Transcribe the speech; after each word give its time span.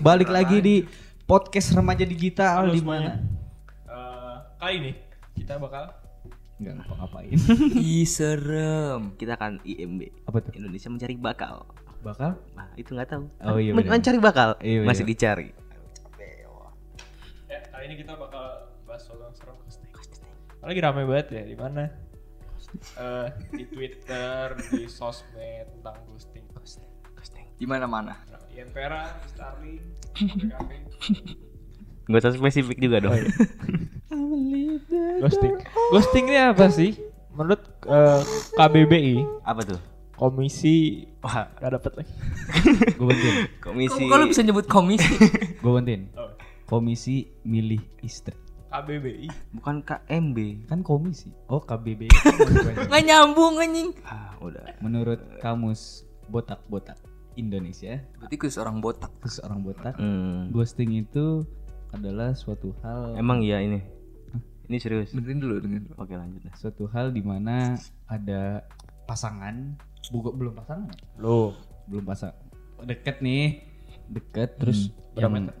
balik 0.00 0.32
lagi 0.32 0.64
di 0.64 0.76
podcast 1.28 1.76
remaja 1.76 2.08
digital 2.08 2.64
Halo 2.64 2.72
di 2.72 2.80
mana? 2.80 3.20
Eh, 3.84 4.36
kali 4.56 4.74
ini 4.80 4.92
kita 5.36 5.60
bakal 5.60 5.92
Enggak 6.60 6.76
ngapa-ngapain. 6.84 7.32
Ih 7.80 8.04
serem. 8.04 9.16
Kita 9.16 9.32
akan 9.40 9.64
IMB. 9.64 10.28
Apa 10.28 10.44
tuh? 10.44 10.52
Indonesia 10.52 10.92
mencari 10.92 11.16
bakal. 11.16 11.64
Bakal? 12.04 12.36
Nah, 12.52 12.68
itu 12.76 12.92
nggak 12.92 13.08
tahu. 13.08 13.24
Oh 13.48 13.56
iya, 13.56 13.72
Men- 13.72 13.88
mencari 13.88 14.20
bakal. 14.20 14.60
Iya, 14.60 14.84
Masih 14.84 15.08
iya. 15.08 15.12
dicari. 15.16 15.48
ya 17.48 17.58
kali 17.72 17.84
ini 17.88 17.96
kita 18.04 18.12
bakal 18.12 18.76
bahas 18.84 19.00
soal 19.08 19.24
yang 19.24 19.32
serem 19.32 19.56
ghosting. 19.64 19.88
Lagi 20.60 20.80
rame 20.84 21.02
banget 21.08 21.26
ya 21.32 21.42
di 21.48 21.56
mana? 21.56 21.84
Eh, 22.76 23.26
di 23.56 23.64
Twitter, 23.64 24.60
di 24.68 24.84
sosmed 24.84 25.64
tentang 25.80 25.96
ghosting. 26.12 26.44
Di 27.56 27.64
mana-mana. 27.64 28.20
Ian 28.54 28.68
Vera, 28.70 29.10
Starling, 29.26 29.80
PKP. 30.16 30.70
Gak 32.10 32.18
usah 32.18 32.34
spesifik 32.34 32.76
juga 32.78 32.98
dong. 33.00 33.14
Ghosting. 35.22 35.54
Ghosting 35.92 36.24
ini 36.26 36.38
apa 36.40 36.66
sih? 36.68 36.96
Menurut 37.30 37.62
eh, 37.86 38.20
KBBI, 38.56 39.22
Apa 39.46 39.62
tuh? 39.62 39.80
komisi 40.18 41.06
Wah, 41.24 41.48
gak 41.56 41.80
dapet 41.80 41.92
lagi. 41.96 42.12
Gue 42.98 43.06
bantuin. 43.08 43.36
komisi. 43.62 44.02
Kok 44.04 44.16
lu 44.16 44.26
bisa 44.28 44.42
nyebut 44.42 44.66
komisi? 44.66 45.14
Gue 45.60 45.72
bantuin. 45.72 46.08
Oh, 46.16 46.28
Komisi 46.66 47.26
milih 47.42 47.80
istri. 48.00 48.36
KBBI. 48.70 49.26
Bukan 49.56 49.82
KMB. 49.82 50.68
Kan 50.68 50.82
komisi. 50.82 51.32
Oh 51.46 51.58
KBB. 51.58 52.06
Nggak 52.86 53.02
nyambung 53.02 53.58
anjing. 53.58 53.90
Ah, 54.04 54.36
udah. 54.38 54.62
Menurut 54.78 55.18
kamus 55.40 56.04
botak-botak 56.30 56.98
Indonesia, 57.32 58.00
Berarti 58.16 58.34
gue 58.36 58.50
seorang 58.50 58.78
botak. 58.78 59.10
khusus 59.20 59.40
orang 59.40 59.60
botak, 59.60 59.94
Hmm. 59.94 60.50
ghosting 60.50 60.96
itu 60.96 61.46
adalah 61.90 62.32
suatu 62.32 62.74
hal 62.80 63.14
Emang 63.14 63.40
iya 63.40 63.58
ini. 63.58 63.82
Ini 64.64 64.78
serius. 64.78 65.10
Dengerin 65.10 65.38
dulu, 65.38 65.54
dengerin 65.58 65.84
dulu. 65.84 65.94
Oke 65.96 66.14
lanjut. 66.14 66.46
suatu 66.54 66.86
hal 66.88 67.10
di 67.10 67.20
mana 67.20 67.74
ada 68.06 68.62
pasangan, 69.04 69.74
bukan 70.08 70.32
belum 70.32 70.54
pasangan, 70.54 70.86
ya? 70.88 71.06
Lo. 71.18 71.54
belum 71.82 72.04
pasang, 72.04 72.30
deket 72.80 73.18
nih, 73.18 73.66
deket 74.08 74.54
terus 74.56 74.94
Berapa 75.10 75.26
yang 75.26 75.50
meter? 75.50 75.54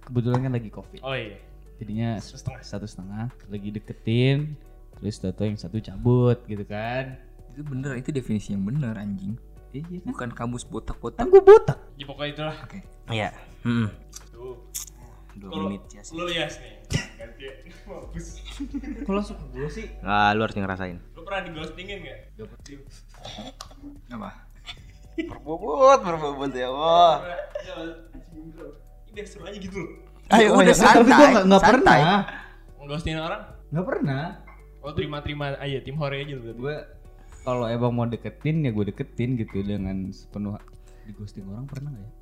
kebetulan 0.00 0.40
kan 0.40 0.52
lagi 0.52 0.70
covid, 0.70 1.00
Oh 1.02 1.10
iya. 1.10 1.34
jadinya 1.76 2.14
Satu 2.16 2.38
setengah. 2.38 2.62
satu 2.62 2.86
setengah 2.86 3.24
lagi 3.48 3.68
deketin, 3.68 4.54
terus 4.94 5.18
tato 5.18 5.42
yang 5.42 5.58
satu 5.58 5.78
cabut 5.78 6.38
gitu 6.46 6.62
kan? 6.62 7.18
Itu 7.50 7.66
bener, 7.66 7.98
itu 7.98 8.14
definisi 8.14 8.54
yang 8.54 8.62
bener 8.62 8.94
anjing. 8.94 9.34
Iya 9.70 9.84
kan? 9.84 10.00
Bukan 10.06 10.28
kamus 10.32 10.64
botak-botak. 10.64 11.18
Kan 11.18 11.28
gue 11.28 11.40
botak. 11.40 11.78
Ya 11.94 12.04
pokoknya 12.04 12.30
itulah. 12.32 12.56
Oke. 12.62 12.78
Iya. 13.08 13.28
Hmm. 13.62 13.88
Tuh. 14.30 14.56
Dua 15.34 15.48
Kalau 15.48 15.64
menit 15.68 15.82
ya 15.88 16.00
sih. 16.00 16.12
lu 16.12 16.24
lias 16.24 16.54
nih. 16.58 16.72
Ganti 17.14 17.42
ya. 17.42 17.52
Mampus. 17.88 18.26
Kalau 19.02 19.22
suka 19.22 19.44
gue 19.48 19.68
sih 19.68 19.86
Ah, 20.00 20.32
lu 20.32 20.42
harus 20.42 20.52
ngerasain. 20.52 20.98
Lu 21.12 21.20
pernah 21.22 21.40
di 21.42 21.50
ghostingin 21.52 21.98
gak? 22.00 22.18
Apa? 24.10 24.30
Berbobot, 25.16 25.98
berbobot 26.00 26.52
ya 26.52 26.68
Allah. 26.68 27.14
Ya. 27.58 27.74
Ini 28.30 29.10
biar 29.12 29.26
seru 29.26 29.44
aja 29.44 29.58
gitu 29.58 29.76
loh. 29.76 29.90
Ayo 30.28 30.52
Oh, 30.52 30.60
udah 30.60 30.68
ya, 30.68 30.76
tapi 30.76 31.00
gue 31.00 31.08
santai. 31.08 31.28
nggak 31.32 31.44
nggak 31.44 31.60
santai. 31.60 31.70
pernah, 31.72 32.20
Ngeghostingin 32.78 33.18
orang? 33.18 33.42
nggak 33.68 33.86
pernah. 33.86 34.24
Oh 34.78 34.92
terima-terima 34.92 35.44
aja, 35.56 35.78
tim 35.80 35.96
hore 35.96 36.16
aja 36.18 36.32
lu 36.32 36.42
berarti. 36.44 36.60
Gue 36.60 36.76
kalau 37.48 37.64
emang 37.64 37.92
mau 37.96 38.04
deketin 38.04 38.60
ya 38.60 38.70
gue 38.76 38.92
deketin 38.92 39.40
gitu 39.40 39.64
dengan 39.64 40.12
sepenuh 40.12 40.60
di 41.08 41.16
ghosting 41.16 41.48
orang 41.48 41.64
pernah 41.64 41.96
nggak 41.96 42.04
ya? 42.04 42.12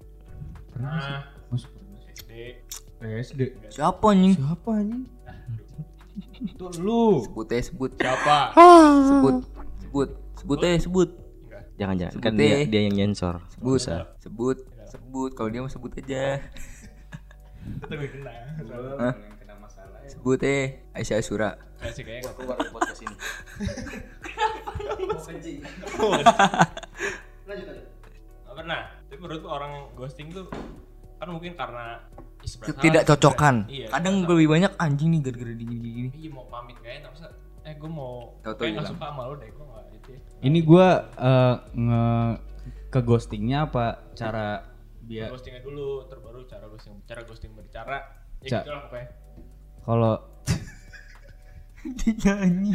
Pernah 0.70 0.88
nggak 0.94 1.02
sih? 1.02 1.10
Nah, 1.10 1.22
Masuk 1.50 1.70
pernah 1.74 1.98
sih. 1.98 2.12
SD. 2.14 2.30
SD. 3.26 3.40
Siapa 3.74 4.06
anjing? 4.14 4.34
Siapa 4.38 4.70
anjing? 4.70 5.02
Tuh 6.54 6.70
lu. 6.78 7.26
Sebut 7.26 7.46
aja 7.50 7.62
sebut. 7.66 7.90
Siapa? 7.98 8.38
Sebut. 9.10 9.34
Sebut. 9.82 10.08
Sebut 10.38 10.58
aja 10.62 10.78
sebut. 10.78 11.10
Jangan 11.74 11.94
jangan 11.98 12.12
Sebut 12.14 12.22
kan 12.22 12.32
dia, 12.38 12.62
dia 12.70 12.80
yang 12.86 12.94
nyensor. 12.94 13.42
Sebut. 13.50 13.82
Usah. 13.82 14.14
Sebut. 14.22 14.62
Sebut. 14.86 15.30
Kalau 15.34 15.50
dia 15.50 15.58
mau 15.58 15.72
sebut 15.74 15.90
aja. 15.98 16.38
Itu 17.66 17.94
gue 17.98 18.08
kena. 18.14 18.30
Hah? 19.02 19.14
Sebut 20.06 20.38
eh 20.46 20.86
Aisyah 20.94 21.18
Asura. 21.18 21.58
Kasih 21.82 22.06
kayaknya 22.06 22.30
Keluar 22.38 22.62
podcast 22.70 23.02
ini. 23.02 23.16
Nggak 27.46 28.54
pernah. 28.54 28.80
Tapi 29.06 29.16
menurut 29.16 29.44
orang 29.44 29.72
ghosting 29.92 30.28
tuh 30.30 30.46
kan 31.16 31.28
mungkin 31.28 31.54
karena 31.54 32.00
Tidak 32.78 33.02
salah, 33.02 33.08
cocokan. 33.08 33.56
Iya. 33.66 33.88
Kadang 33.90 34.14
sebenarnya 34.20 34.30
lebih 34.30 34.48
banyak 34.48 34.72
anjing 34.76 35.08
nih 35.10 35.20
gara-gara 35.20 35.52
gini-gini. 35.52 36.08
Iya 36.12 36.28
mau 36.30 36.46
pamit 36.46 36.76
gak 36.78 36.94
enak 37.00 37.10
masa 37.10 37.26
eh 37.62 37.74
gue 37.74 37.90
mau 37.90 38.38
Tahu-tahu 38.40 38.62
kayak 38.62 38.72
nggak 38.72 38.84
hilang. 38.84 38.94
suka 38.94 39.06
sama 39.08 39.22
lu 39.26 39.34
deh 39.36 39.48
gue 39.48 39.64
nggak 39.64 39.84
itu 39.92 40.08
ya. 40.08 40.20
Ini 40.40 40.58
gue 40.62 40.86
eh, 41.18 41.54
nge 41.74 42.04
ke 42.86 43.00
ghostingnya 43.02 43.58
apa 43.64 43.84
cara 44.14 44.62
biar 45.02 45.28
ghostingnya 45.28 45.60
dulu 45.60 46.06
terbaru 46.06 46.46
cara 46.46 46.66
ghosting 46.66 46.94
cara 47.02 47.20
ghosting 47.22 47.50
berbicara 47.52 47.96
ya 48.40 48.48
Ca- 48.48 48.62
gitu 48.62 48.70
lah 48.70 48.80
pokoknya 48.86 49.08
kalau 49.82 50.14
Nyanyi. 52.22 52.72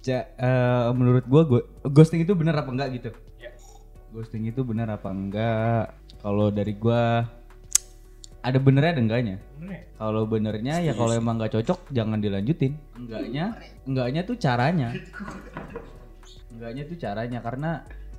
Ca- 0.00 0.28
eh, 0.32 0.86
menurut 0.92 1.24
gue 1.24 1.42
ghosting 1.86 2.20
itu 2.20 2.32
benar 2.32 2.56
apa 2.56 2.70
enggak 2.70 2.88
gitu? 2.92 3.10
ya 3.36 3.50
Ghosting 4.10 4.44
itu 4.44 4.60
benar 4.60 4.90
apa 4.90 5.08
enggak? 5.08 5.84
Kalau 6.18 6.48
dari 6.48 6.72
gue 6.72 7.02
ada 8.40 8.58
benernya 8.58 8.92
ada 8.92 9.00
enggaknya? 9.00 9.36
bener 9.56 9.70
ya 9.72 9.82
Kalau 9.96 10.22
benernya 10.24 10.74
ya 10.80 10.92
kalau 10.92 11.12
emang 11.12 11.36
nggak 11.36 11.52
cocok 11.52 11.78
jangan 11.88 12.18
dilanjutin. 12.18 12.74
Enggaknya, 12.92 13.54
enggaknya 13.84 14.20
tuh 14.22 14.36
caranya. 14.36 14.88
Enggaknya 16.50 16.82
tuh 16.84 16.96
caranya 16.96 17.38
karena 17.40 17.70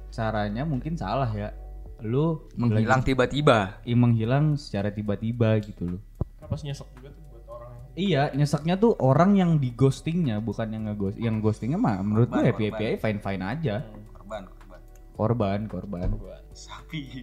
caranya 0.09 0.63
mungkin 0.63 0.95
salah 0.95 1.29
ya. 1.29 1.51
Lu 1.99 2.47
Menghilang 2.53 2.99
tiba-tiba. 3.01 3.79
lagi- 3.79 3.93
menghilang 3.93 4.55
secara 4.55 4.89
tiba-tiba 4.89 5.55
gitu 5.59 5.83
loh. 5.89 6.01
kan 6.35 6.47
pasti 6.49 6.67
nyesek 6.67 6.87
juga 6.93 7.07
tuh 7.09 7.23
buat 7.25 7.45
orang 7.49 7.71
yang 7.73 7.82
Iya, 7.93 8.33
nyeseknya 8.33 8.81
tuh 8.81 8.97
orang 8.97 9.37
yang 9.37 9.61
di 9.61 9.69
ghostingnya 9.69 10.41
bukan 10.41 10.65
yang 10.73 10.83
nge 10.89 11.13
yang 11.21 11.37
ghostingnya 11.37 11.77
mah 11.77 12.01
menurut 12.01 12.25
gue 12.33 12.41
happy 12.41 12.73
happy 12.73 12.83
aja 12.89 12.97
fine 12.97 13.19
fine 13.21 13.43
aja. 13.45 13.75
Korban, 14.17 14.43
korban. 14.49 14.79
Korban, 15.13 15.59
korban, 15.69 16.41
Sapi. 16.57 17.21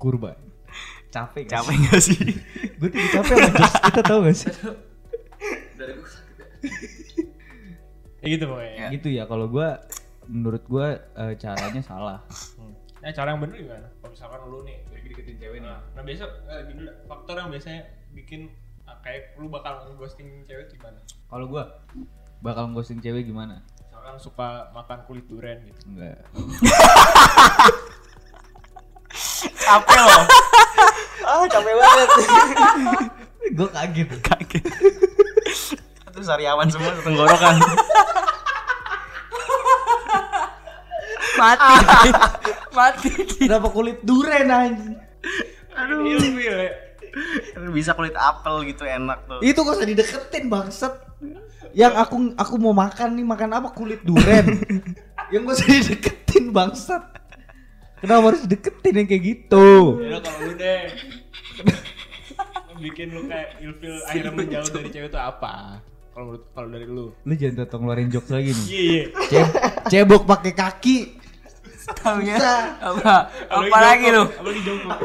kurban. 0.00 0.38
Capek 1.12 1.44
gak 1.44 1.60
Capek 1.60 1.76
gak 1.92 2.00
sih? 2.00 2.24
Gue 2.80 2.88
tuh 2.88 3.04
capek 3.12 3.36
sama 3.36 3.52
jokes 3.52 3.76
kita 3.84 4.00
tau 4.00 4.18
gak 4.24 4.32
sih? 4.32 4.48
ya 8.22 8.26
gitu 8.38 8.44
pokoknya 8.48 8.86
gitu 8.94 9.08
ya 9.10 9.26
kalau 9.26 9.50
gue 9.50 9.68
menurut 10.30 10.62
gue 10.64 10.88
eh, 11.20 11.34
caranya 11.36 11.82
salah. 11.84 12.18
Hmm. 12.56 12.72
Nah, 13.02 13.10
cara 13.10 13.34
yang 13.34 13.42
bener 13.42 13.58
gimana? 13.58 13.88
Kalau 13.98 14.10
misalkan 14.14 14.40
lu 14.46 14.58
nih 14.62 14.78
lagi 14.94 15.06
deketin 15.10 15.36
cewek 15.42 15.58
nih. 15.58 15.74
Nah, 15.74 16.02
biasa 16.06 16.24
eh, 16.48 16.60
gini 16.70 16.82
faktor 17.10 17.34
yang 17.34 17.50
biasanya 17.50 17.82
bikin 18.14 18.40
kayak 19.00 19.38
lu 19.40 19.48
bakal 19.48 19.80
ghosting 19.96 20.44
cewek 20.44 20.68
gimana? 20.68 21.00
Kalau 21.32 21.46
gue 21.48 21.64
bakal 22.44 22.68
ghosting 22.76 23.00
cewek 23.00 23.24
gimana? 23.24 23.64
Misalkan 23.88 24.16
suka 24.20 24.68
makan 24.76 24.98
kulit 25.08 25.24
durian 25.30 25.62
gitu. 25.64 25.80
Enggak. 25.88 26.20
Capek 29.62 29.98
loh. 30.00 30.24
ah, 31.28 31.44
capek 31.48 31.74
banget. 31.76 32.08
gue 33.56 33.68
kaget. 33.68 34.08
Kaget. 34.24 34.64
Itu 36.12 36.20
sariawan 36.24 36.68
semua 36.68 36.92
tenggorokan. 37.00 37.56
Mati. 41.40 41.74
Mati. 42.76 43.10
Kenapa 43.40 43.68
kulit 43.72 43.98
duren 44.04 44.52
anjing? 44.52 44.96
Aduh. 45.72 46.04
Ya. 47.62 47.70
Bisa 47.70 47.90
kulit 47.94 48.16
apel 48.18 48.66
gitu 48.66 48.82
enak 48.82 49.18
tuh. 49.30 49.38
Itu 49.38 49.62
kok 49.62 49.78
usah 49.78 49.86
dideketin 49.86 50.50
bangsat. 50.50 50.94
Yang 51.72 51.94
aku 51.96 52.16
aku 52.34 52.54
mau 52.58 52.74
makan 52.74 53.16
nih 53.16 53.26
makan 53.26 53.50
apa 53.54 53.68
kulit 53.70 54.02
duren. 54.02 54.58
yang 55.32 55.46
gak 55.46 55.56
usah 55.62 55.68
dideketin 55.70 56.50
bangsat. 56.50 57.02
Kenapa 58.02 58.34
harus 58.34 58.42
dideketin 58.44 58.94
yang 58.98 59.06
kayak 59.06 59.22
gitu? 59.22 59.68
Ya 60.02 60.18
kalau 60.18 60.38
lu 60.42 60.52
deh. 60.58 60.82
Bikin 62.82 63.14
lu 63.14 63.30
kayak 63.30 63.62
ilfil 63.62 63.94
akhirnya 64.10 64.32
menjauh 64.34 64.68
dari 64.74 64.88
cewek 64.90 65.08
itu 65.14 65.20
apa? 65.22 65.78
Kalau 66.12 66.24
menurut 66.28 66.44
kalau 66.50 66.68
dari 66.68 66.86
lu. 66.90 67.06
Lu 67.14 67.32
jangan 67.38 67.54
tetap 67.62 67.78
ngeluarin 67.78 68.10
jokes 68.10 68.34
lagi 68.34 68.50
nih. 68.52 68.66
Iya, 68.66 68.82
iya. 68.82 69.04
Ce- 69.30 69.52
cebok 69.86 70.26
pakai 70.26 70.52
kaki. 70.52 70.98
Taunya 71.82 72.38
Susah. 72.38 72.62
apa? 72.78 73.14
Apa 73.50 73.78
lagi 73.78 74.06
lu? 74.10 74.22
Apalagi 74.22 74.60
jongkok. 74.62 74.98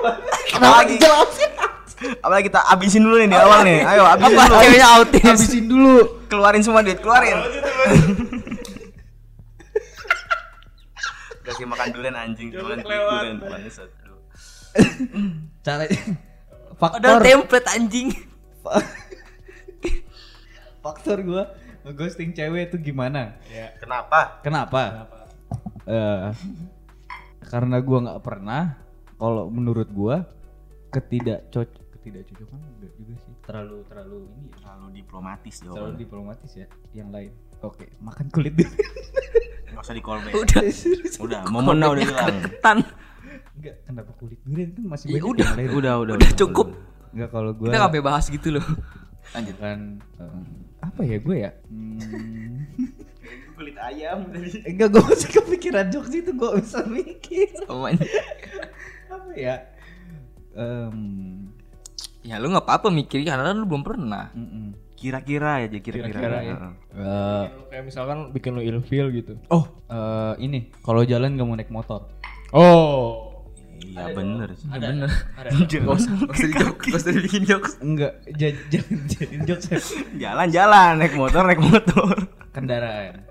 Kenapa 0.50 0.82
dijelasin? 0.86 1.52
Apalagi 1.98 2.46
kita 2.48 2.62
abisin 2.68 3.02
dulu 3.02 3.16
nih 3.18 3.28
di 3.28 3.36
awal 3.36 3.60
nih. 3.64 3.80
Ayo 3.82 4.04
abisin 4.06 4.34
Apa 4.34 4.44
dulu. 4.46 4.62
ceweknya 4.62 4.88
autis? 4.94 5.26
Habisin 5.26 5.66
dulu. 5.66 5.96
Keluarin 6.28 6.62
semua 6.62 6.82
duit, 6.82 7.00
keluarin. 7.00 7.34
Apa 7.34 7.48
sih 7.48 7.58
itu, 7.58 7.72
Bang? 7.72 7.92
Gak 11.38 11.44
dikasih 11.48 11.66
makan 11.66 11.88
durian 11.90 12.14
anjing 12.14 12.48
kelewat. 12.52 12.78
durian 12.84 13.38
bangsat. 13.40 13.90
Cara 15.64 15.84
Ada 15.84 15.96
faktor 16.78 17.18
template 17.24 17.68
anjing. 17.72 18.08
faktor 20.84 21.18
gua 21.24 21.44
ghosting 21.96 22.32
cewek 22.32 22.70
itu 22.70 22.78
gimana? 22.84 23.40
Ya. 23.48 23.72
Kenapa? 23.80 24.44
Kenapa? 24.44 25.08
Kenapa? 25.08 25.18
Eh, 25.88 26.28
karena 27.48 27.78
gua 27.80 27.98
nggak 28.04 28.22
pernah 28.22 28.76
kalau 29.16 29.48
menurut 29.48 29.88
gua 29.90 30.28
ketidak 30.92 31.48
cocok 31.48 31.87
ketidakcocokan 32.08 32.60
enggak 32.60 32.92
juga 32.96 33.14
sih 33.18 33.34
terlalu 33.42 33.78
terlalu 33.84 34.18
ini 34.32 34.48
ya, 34.48 34.56
Terlalu 34.58 34.88
diplomatis 34.94 35.56
terlalu 35.56 35.76
jawabannya. 35.76 36.00
diplomatis 36.00 36.52
ya 36.54 36.68
yang 36.94 37.10
lain 37.10 37.32
oke 37.60 37.86
makan 38.00 38.26
kulit 38.30 38.54
dulu 38.54 38.72
Enggak 39.68 39.84
usah 39.84 39.94
di 39.94 40.02
call 40.02 40.20
back. 40.22 40.34
Udah. 40.34 40.62
Udah, 41.20 41.40
momennya 41.46 41.88
udah 41.92 42.02
hilang. 42.02 42.38
Tan. 42.60 42.78
enggak 43.54 43.76
kenapa 43.84 44.12
kulit 44.16 44.40
durian 44.42 44.70
kan 44.72 44.84
masih 44.88 45.06
Ya 45.06 45.14
banyak 45.14 45.28
udah. 45.28 45.46
yang 45.46 45.58
lain 45.60 45.70
Udah, 45.76 45.94
udah, 46.00 46.14
Udah 46.16 46.32
cukup. 46.34 46.68
enggak 47.10 47.30
kalau 47.30 47.52
gua 47.52 47.68
Kita 47.68 47.78
ngapain 47.78 48.02
bahas 48.02 48.26
gitu 48.28 48.48
loh. 48.50 48.66
Lanjut. 49.30 49.56
kan 49.60 49.80
eh, 50.18 50.44
apa 50.80 51.02
ya 51.04 51.18
gue 51.20 51.38
ya 51.38 51.52
hmm, 51.68 52.58
Kulit 53.54 53.78
ayam 53.78 54.18
tadi. 54.30 54.50
enggak 54.64 54.88
gue 54.88 55.04
masih 55.04 55.30
kepikiran 55.36 55.86
jokes 55.90 56.14
itu 56.16 56.32
gue 56.32 56.50
bisa 56.58 56.80
mikir 56.88 57.52
apa 57.68 57.88
ya 59.36 59.56
Em, 60.54 61.47
Ya 62.28 62.44
lu 62.44 62.52
nggak 62.52 62.68
apa-apa 62.68 62.92
mikir 62.92 63.24
karena 63.24 63.56
lu 63.56 63.64
belum 63.64 63.88
pernah. 63.88 64.36
Kira-kira 65.00 65.64
aja, 65.64 65.78
kira-kira. 65.80 66.12
Kira-kira 66.12 66.38
ya. 66.44 66.56
Eh, 66.92 67.44
lu 67.56 67.64
kayak 67.72 67.84
misalkan 67.88 68.36
bikin 68.36 68.52
lu 68.52 68.62
ilfeel 68.66 69.16
gitu. 69.16 69.40
oh 69.48 69.64
eh, 69.88 70.34
ini 70.44 70.68
kalau 70.84 71.08
jalan 71.08 71.40
nggak 71.40 71.48
mau 71.48 71.56
naik 71.56 71.72
motor 71.72 72.04
Oh. 72.52 73.32
Iya 73.78 74.10
bener 74.12 74.50
sih. 74.58 74.68
Ya 74.74 74.90
bener. 74.90 75.10
Ada. 75.38 75.50
Gak 75.54 75.86
usah, 75.86 76.14
gak 76.18 76.34
usah 76.34 76.48
dijok, 76.50 76.76
gak 76.82 77.00
usah 77.00 77.12
dibikin 77.14 77.44
jokes. 77.46 77.72
enggak 77.78 78.14
jangan 78.36 78.98
jadiin 79.06 79.42
jokes. 79.46 79.86
Jalan-jalan, 80.18 80.92
naik 80.98 81.14
motor, 81.14 81.44
naik 81.46 81.62
motor. 81.62 82.16
kendaraan 82.58 83.22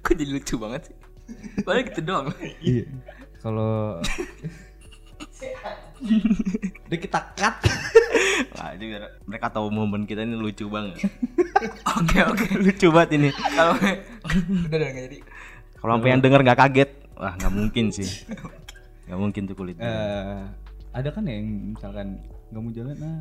Kok 0.00 0.14
jadi 0.16 0.30
lucu 0.32 0.56
banget 0.56 0.88
sih? 0.88 0.96
Padahal 1.62 1.84
gitu 1.84 2.00
doang. 2.00 2.26
iya 2.64 2.88
kalau 3.44 4.00
udah 6.88 6.98
kita 6.98 7.20
cut 7.36 7.56
Wah, 8.54 8.70
juga 8.78 9.18
mereka 9.26 9.46
tahu 9.50 9.66
momen 9.70 10.06
kita 10.06 10.22
ini 10.22 10.38
lucu 10.38 10.70
banget. 10.70 11.10
Oke 11.98 12.18
oke. 12.22 12.46
lucu 12.62 12.86
banget 12.94 13.18
ini. 13.18 13.28
Kalau 13.34 13.74
udah 13.74 13.94
udah 14.70 14.78
nggak 14.78 15.04
jadi. 15.10 15.18
Kalau 15.78 15.92
sampai 15.98 16.10
yang 16.10 16.22
denger 16.22 16.40
nggak 16.46 16.58
kaget, 16.58 16.90
wah 17.18 17.34
nggak 17.34 17.52
mungkin 17.54 17.84
sih. 17.90 18.06
Nggak 19.10 19.18
mungkin 19.18 19.42
tuh 19.46 19.56
kulit. 19.58 19.76
Eh, 19.78 20.42
ada 20.94 21.08
kan 21.10 21.26
ya 21.26 21.34
yang 21.38 21.74
misalkan 21.74 22.22
nggak 22.50 22.62
mau 22.62 22.72
jalan 22.72 22.96
ah 23.02 23.20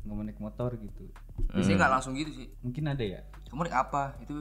nggak 0.00 0.14
mau 0.16 0.24
naik 0.24 0.40
motor 0.40 0.70
gitu 0.80 1.04
Biasanya 1.52 1.76
nggak 1.76 1.92
langsung 1.92 2.12
gitu 2.16 2.32
sih. 2.32 2.48
mungkin 2.64 2.88
ada 2.88 3.04
ya 3.04 3.20
Kamu 3.52 3.66
naik 3.68 3.76
apa? 3.76 4.16
Itu 4.24 4.40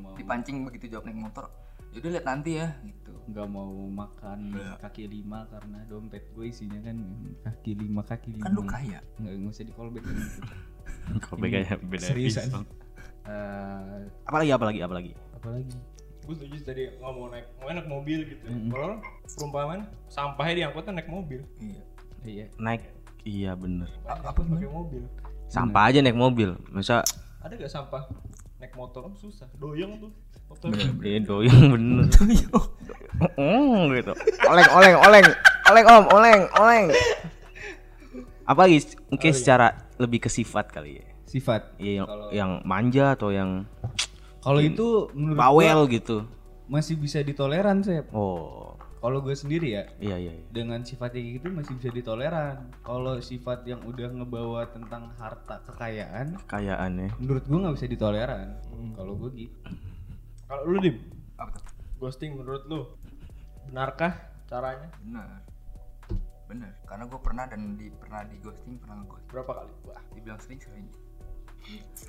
mau 0.00 0.16
Dipancing 0.16 0.64
begitu 0.64 0.86
jawab 0.96 1.04
naik 1.10 1.18
motor. 1.18 1.50
Yaudah 1.94 2.10
lihat 2.10 2.26
nanti 2.26 2.50
ya 2.54 2.68
gitu. 2.82 3.14
nggak 3.24 3.46
mau 3.46 3.70
makan 3.86 4.52
kaki 4.78 5.06
lima 5.06 5.46
karena 5.46 5.78
dompet 5.86 6.26
gue 6.28 6.44
isinya 6.44 6.76
kan 6.82 6.96
kaki 7.42 7.72
lima 7.72 8.02
kaki 8.02 8.34
lima 8.34 8.44
Kan 8.44 8.52
lu 8.52 8.62
kaya. 8.64 8.98
nggak 9.16 9.32
nggak 9.32 9.50
usah 9.50 9.64
di 9.64 9.72
callback 9.72 10.04
Kalau 11.20 11.38
bedanya 11.40 11.74
beda 11.78 12.04
seriusan. 12.04 12.50
Eh, 13.24 14.00
Apalagi 14.24 14.50
apalagi 14.50 14.80
apalagi. 14.80 15.12
apalagi 15.32 15.72
Gue 16.20 16.34
setuju 16.34 16.56
tadi 16.62 16.82
nggak 16.90 17.12
mau 17.12 17.28
naik, 17.28 17.46
mau 17.56 17.68
naik 17.68 17.84
mobil 17.86 18.18
gitu. 18.26 18.44
Kalau 18.44 18.96
perumpamaan 19.30 19.80
sampahnya 20.06 20.52
diangkutnya 20.58 20.92
naik 20.94 21.08
mobil. 21.08 21.40
Iya. 21.58 21.82
iya 22.24 22.46
Naik 22.56 22.82
iya 23.22 23.52
bener. 23.54 23.88
Apa 24.04 24.34
pakai 24.36 24.66
mobil? 24.66 25.04
Sampah 25.46 25.88
aja 25.88 26.00
naik 26.00 26.16
mobil. 26.16 26.56
Masa 26.68 27.04
Ada 27.38 27.54
gak 27.54 27.68
sampah 27.70 28.02
naik 28.64 28.72
motor 28.80 29.12
susah, 29.20 29.44
doyong 29.60 30.00
tuh. 30.00 30.10
Motor. 30.48 30.72
eh 31.04 31.20
doyong 31.20 31.76
bener. 31.76 32.08
Oh, 33.38 33.86
gitu. 33.92 34.10
Oleng 34.48 34.70
oleng 34.74 34.96
oleng. 34.98 35.26
Oleng 35.70 35.86
Om, 35.86 36.04
oleng 36.16 36.42
oleng. 36.58 36.86
Apalagi 38.48 38.96
mungkin 39.12 39.32
secara 39.36 39.84
lebih 40.00 40.24
ke 40.24 40.30
sifat 40.32 40.72
kali 40.72 40.98
ya. 41.00 41.06
sifat 41.24 41.76
Iya 41.82 41.92
yang, 42.02 42.08
yang 42.30 42.50
manja 42.62 43.18
atau 43.18 43.34
yang 43.34 43.66
kalau 44.38 44.62
itu 44.62 45.10
menurut 45.18 45.34
bawel 45.40 45.78
gue 45.90 45.98
gitu. 45.98 46.16
masih 46.70 46.94
bisa 46.94 47.18
ditoleran 47.26 47.82
sih 47.82 48.06
Oh. 48.14 48.73
Kalau 49.04 49.20
gue 49.20 49.36
sendiri 49.36 49.68
ya 49.70 49.84
Iya 50.00 50.16
iya 50.16 50.32
iya. 50.32 50.44
dengan 50.48 50.80
sifat 50.80 51.12
kayak 51.12 51.26
gitu 51.36 51.52
masih 51.52 51.76
bisa 51.76 51.92
ditoleran 51.92 52.72
kalau 52.80 53.20
sifat 53.20 53.60
yang 53.62 53.84
udah 53.84 54.08
ngebawa 54.10 54.64
tentang 54.66 55.12
harta 55.14 55.60
kekayaan 55.68 56.40
Kayaan 56.48 56.92
ya. 56.98 57.10
menurut 57.20 57.44
gue 57.44 57.58
nggak 57.58 57.76
bisa 57.76 57.84
ditoleran 57.86 58.56
kalau 58.96 59.12
gue 59.14 59.30
gitu 59.36 59.56
Kalau 60.44 60.62
lu 60.64 60.78
dim, 60.78 60.96
Apa 61.36 61.52
tuh? 61.52 61.76
ghosting 61.96 62.32
menurut 62.32 62.64
lu 62.64 62.80
benarkah 63.64 64.12
caranya? 64.44 64.88
Bener. 65.00 65.28
Bener. 66.44 66.72
Karena 66.84 67.04
gue 67.04 67.16
pernah 67.16 67.44
dan 67.44 67.74
di 67.74 67.88
pernah 67.90 68.20
di 68.22 68.36
ghosting 68.38 68.76
pernah 68.76 69.00
nge 69.00 69.24
Berapa 69.32 69.52
kali? 69.56 69.72
Wah, 69.88 70.00
Dibilang 70.12 70.36
sering 70.38 70.60
sering. 70.60 70.86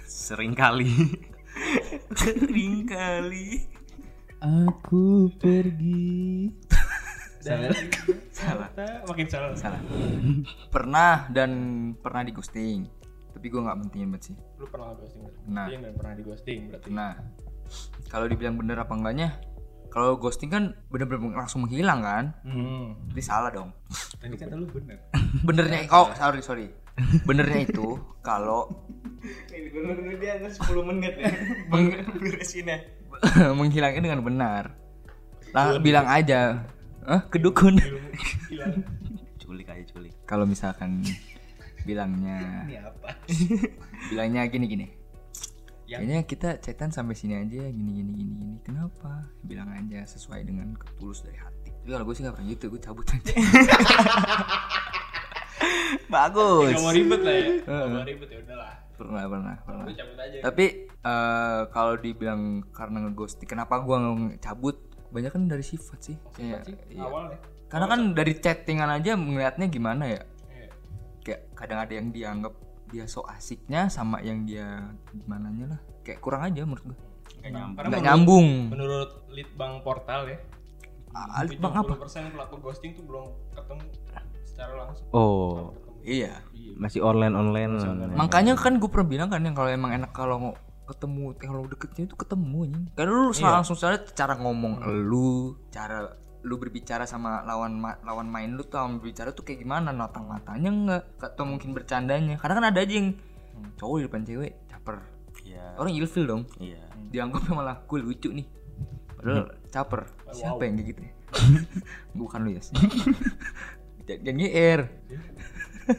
Sering 0.03 0.51
kali. 0.51 0.91
Sering 2.19 2.83
kali. 2.83 3.63
aku 4.44 5.31
pergi 5.39 6.51
Salah. 7.45 7.69
Ternyata 8.74 8.86
makin 9.06 9.27
salah. 9.30 9.47
Salah. 9.53 9.81
pernah 10.74 11.30
dan 11.30 11.51
pernah 12.01 12.25
di 12.25 12.33
ghosting. 12.33 12.89
Tapi 13.38 13.45
gue 13.51 13.62
nggak 13.62 13.77
pentingin 13.86 14.09
banget 14.09 14.33
sih. 14.33 14.36
Lu 14.57 14.65
pernah 14.65 14.97
ghosting 14.97 15.21
berarti? 15.21 15.39
Nah. 15.45 15.65
Dan 15.69 15.94
pernah 15.94 16.13
di 16.18 16.24
ghosting 16.25 16.59
berarti. 16.71 16.88
Nah, 16.89 17.12
kalau 18.09 18.25
dibilang 18.25 18.56
bener 18.57 18.81
apa 18.81 18.94
enggaknya, 18.97 19.38
kalau 19.94 20.18
ghosting 20.18 20.50
kan 20.50 20.74
bener-bener 20.89 21.38
langsung 21.38 21.68
menghilang 21.68 22.01
kan? 22.01 22.25
Hmm. 22.42 22.97
Jadi 23.13 23.21
salah 23.21 23.53
dong. 23.53 23.69
tadi 24.18 24.36
kata 24.36 24.57
lu 24.57 24.65
bener 24.68 24.98
Benernya, 25.48 25.86
oh 25.94 26.09
sorry 26.18 26.41
sorry. 26.41 26.68
Benernya 27.27 27.68
itu 27.68 28.00
kalau 28.25 28.71
Bener 29.75 30.15
dia 30.18 30.39
10 30.39 30.56
menit 30.88 31.13
ya. 31.19 31.31
Beresinnya. 32.15 32.77
menghilangnya 33.59 34.01
dengan 34.12 34.21
benar. 34.24 34.63
Lah 35.56 35.79
bilang 35.79 36.08
aja, 36.08 36.67
Hah, 37.05 37.21
kedukun. 37.29 37.77
Hilang. 38.50 38.81
Culik 39.41 39.69
aja 39.69 39.83
culik. 39.93 40.13
Kalau 40.25 40.50
misalkan 40.50 41.05
bilangnya 41.85 42.65
ini 42.65 42.81
apa 42.81 43.13
bilangnya 44.09 44.41
gini 44.50 44.65
gini. 44.65 44.88
Kayaknya 45.85 46.25
kita 46.25 46.50
chatan 46.57 46.89
sampai 46.89 47.13
sini 47.13 47.38
aja 47.38 47.62
gini 47.69 48.01
gini 48.01 48.12
gini 48.17 48.33
gini. 48.41 48.55
Kenapa? 48.65 49.21
Bilang 49.45 49.69
aja 49.69 50.01
sesuai 50.09 50.50
dengan 50.50 50.74
ketulus 50.74 51.21
dari 51.21 51.38
hati. 51.38 51.69
Tapi 51.69 51.89
kalau 51.93 52.09
gue 52.09 52.15
sih 52.17 52.25
gak 52.25 52.33
pernah 52.33 52.50
gitu, 52.50 52.65
gue 52.74 52.81
cabut 52.81 53.05
aja. 53.05 53.33
Bagus. 56.09 56.74
Gak 56.74 56.81
mau 56.81 56.89
ribet 56.89 57.21
lah 57.21 57.35
ya. 57.38 57.45
Gak 57.62 57.85
mau 57.93 58.01
ribet 58.01 58.29
ya 58.33 58.38
udahlah. 58.41 58.74
pernah 58.97 59.24
pernah 59.29 59.55
pernah. 59.62 59.85
Cabut 59.93 60.17
aja. 60.17 60.38
Tapi 60.41 60.65
eh, 60.89 61.62
kalau 61.69 61.93
dibilang 62.01 62.41
karena 62.74 62.97
ngeghosting, 63.05 63.45
kenapa 63.45 63.77
gua 63.85 64.01
nge- 64.01 64.41
cabut? 64.41 64.81
Banyak 65.15 65.31
kan 65.31 65.43
dari 65.48 65.63
sifat 65.63 66.00
sih. 66.03 66.17
Kayak, 66.36 66.67
iya. 66.91 67.07
Awal 67.07 67.31
deh. 67.31 67.39
Karena 67.72 67.88
kan 67.88 68.00
dari 68.12 68.34
chattingan 68.36 68.89
aja 68.91 69.15
melihatnya 69.15 69.72
gimana 69.72 70.03
ya? 70.12 70.22
Iya. 70.51 70.67
Kayak 71.24 71.41
kadang 71.55 71.79
ada 71.79 71.93
yang 71.95 72.07
dianggap 72.12 72.53
dia 72.91 73.07
so 73.07 73.24
asiknya 73.31 73.88
sama 73.88 74.19
yang 74.19 74.43
dia 74.43 74.91
gimana 75.15 75.48
lah. 75.63 75.79
Kayak 76.03 76.19
kurang 76.19 76.43
aja 76.43 76.67
menurut 76.67 76.84
gua. 76.84 77.00
Gak 77.39 77.51
nyambung. 77.55 77.86
Nggak 77.88 78.03
nyambung. 78.03 78.48
Menurut 78.75 79.10
Litbang 79.31 79.74
Portal 79.81 80.22
ya, 80.27 80.38
Ah, 81.15 81.48
Bang 81.48 81.72
apa? 81.79 81.95
70% 81.95 82.36
pelaku 82.36 82.55
ghosting 82.60 82.91
tuh 82.91 83.07
belum 83.07 83.31
ketemu 83.55 83.88
secara 84.43 84.72
langsung. 84.84 85.07
Oh, 85.15 85.72
Iya. 86.03 86.43
masih 86.75 87.00
online 87.00 87.31
online. 87.31 87.79
Makanya 88.19 88.60
kan 88.60 88.84
gue 88.84 88.89
pernah 88.91 89.07
bilang 89.07 89.29
kan 89.31 89.39
yang 89.39 89.55
kalau 89.55 89.72
emang 89.72 89.95
enak 89.95 90.12
kalau 90.12 90.60
ketemu 90.86 91.34
kalau 91.36 91.65
deketnya 91.65 92.04
itu 92.06 92.15
ketemu 92.15 92.58
anjing. 92.70 92.86
Karena 92.94 93.12
lu 93.12 93.30
langsung 93.34 93.75
soalnya 93.75 94.06
cara 94.13 94.34
ngomong 94.38 94.74
lu, 94.86 95.58
cara 95.74 96.13
lu 96.46 96.56
berbicara 96.62 97.10
sama 97.10 97.42
lawan 97.42 97.74
ma- 97.82 97.98
lawan 98.06 98.30
main 98.30 98.54
lu 98.54 98.62
tuh 98.62 98.77
sama 98.77 99.01
berbicara 99.01 99.34
tuh 99.34 99.42
kayak 99.42 99.65
gimana? 99.65 99.89
Notang 99.89 100.30
matanya 100.30 100.70
enggak 100.70 101.04
atau 101.20 101.44
mungkin 101.44 101.74
bercandanya? 101.74 102.38
Karena 102.38 102.54
kan 102.62 102.65
ada 102.70 102.80
aja 102.86 102.94
yang 102.94 103.18
cowok 103.75 103.96
di 103.98 104.04
depan 104.06 104.22
cewek 104.24 104.54
caper. 104.70 104.98
Iya. 105.46 105.77
orang 105.77 105.94
ilfil 105.94 106.25
dong. 106.25 106.44
Iya. 106.58 106.82
dianggapnya 107.13 107.54
malah 107.54 107.77
gue 107.86 108.00
lucu 108.01 108.30
nih. 108.34 108.48
Padahal 109.13 109.46
caper. 109.70 110.01
Siapa 110.34 110.62
yang 110.65 110.75
kayak 110.82 110.88
gitu 110.89 111.01
ya? 111.06 111.13
bukan 112.20 112.39
lu 112.48 112.50
ya 112.56 112.62
jangan 114.08 114.36
GR 114.38 114.82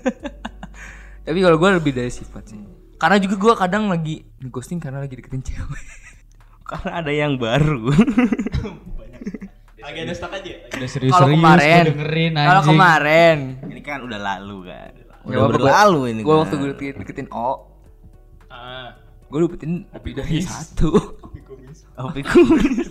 tapi 1.26 1.38
kalau 1.42 1.56
gue 1.58 1.70
lebih 1.82 1.92
dari 1.92 2.12
sifat 2.12 2.54
sih 2.54 2.60
karena 2.96 3.16
juga 3.16 3.34
gue 3.36 3.52
kadang 3.54 3.86
lagi 3.86 4.14
ghosting 4.42 4.76
karena 4.76 4.98
lagi 4.98 5.14
deketin 5.14 5.42
cewek 5.42 5.84
Karena 6.66 6.98
ada 6.98 7.12
yang 7.12 7.38
baru. 7.38 7.78
Lagi 9.78 9.98
ada 10.02 10.12
stuck 10.12 10.34
aja. 10.34 10.50
Udah 10.66 10.88
serius-serius 10.90 11.14
Kalau 11.14 11.28
kemarin, 11.30 11.84
kalau 12.34 12.62
kemarin, 12.66 13.38
Ini 13.62 13.80
kan 13.80 14.02
udah 14.02 14.18
lalu 14.18 14.66
kan. 14.66 14.90
Ya, 14.98 15.06
Udah 15.22 15.46
gua- 15.46 15.54
berlalu 15.62 16.00
ini. 16.10 16.20
gue 16.20 16.26
kan. 16.28 16.40
waktu 16.42 16.54
gue 16.56 16.68
deketin, 16.68 16.94
deketin 16.98 17.28
O, 17.30 17.70
Ah, 18.50 18.98
gue 19.30 19.38
dapetin 19.40 19.86
lebih 19.86 20.12
dari 20.16 20.42
satu. 20.42 20.90
kopi 21.16 21.38
kumis. 21.38 21.86
Kumis. 21.94 22.90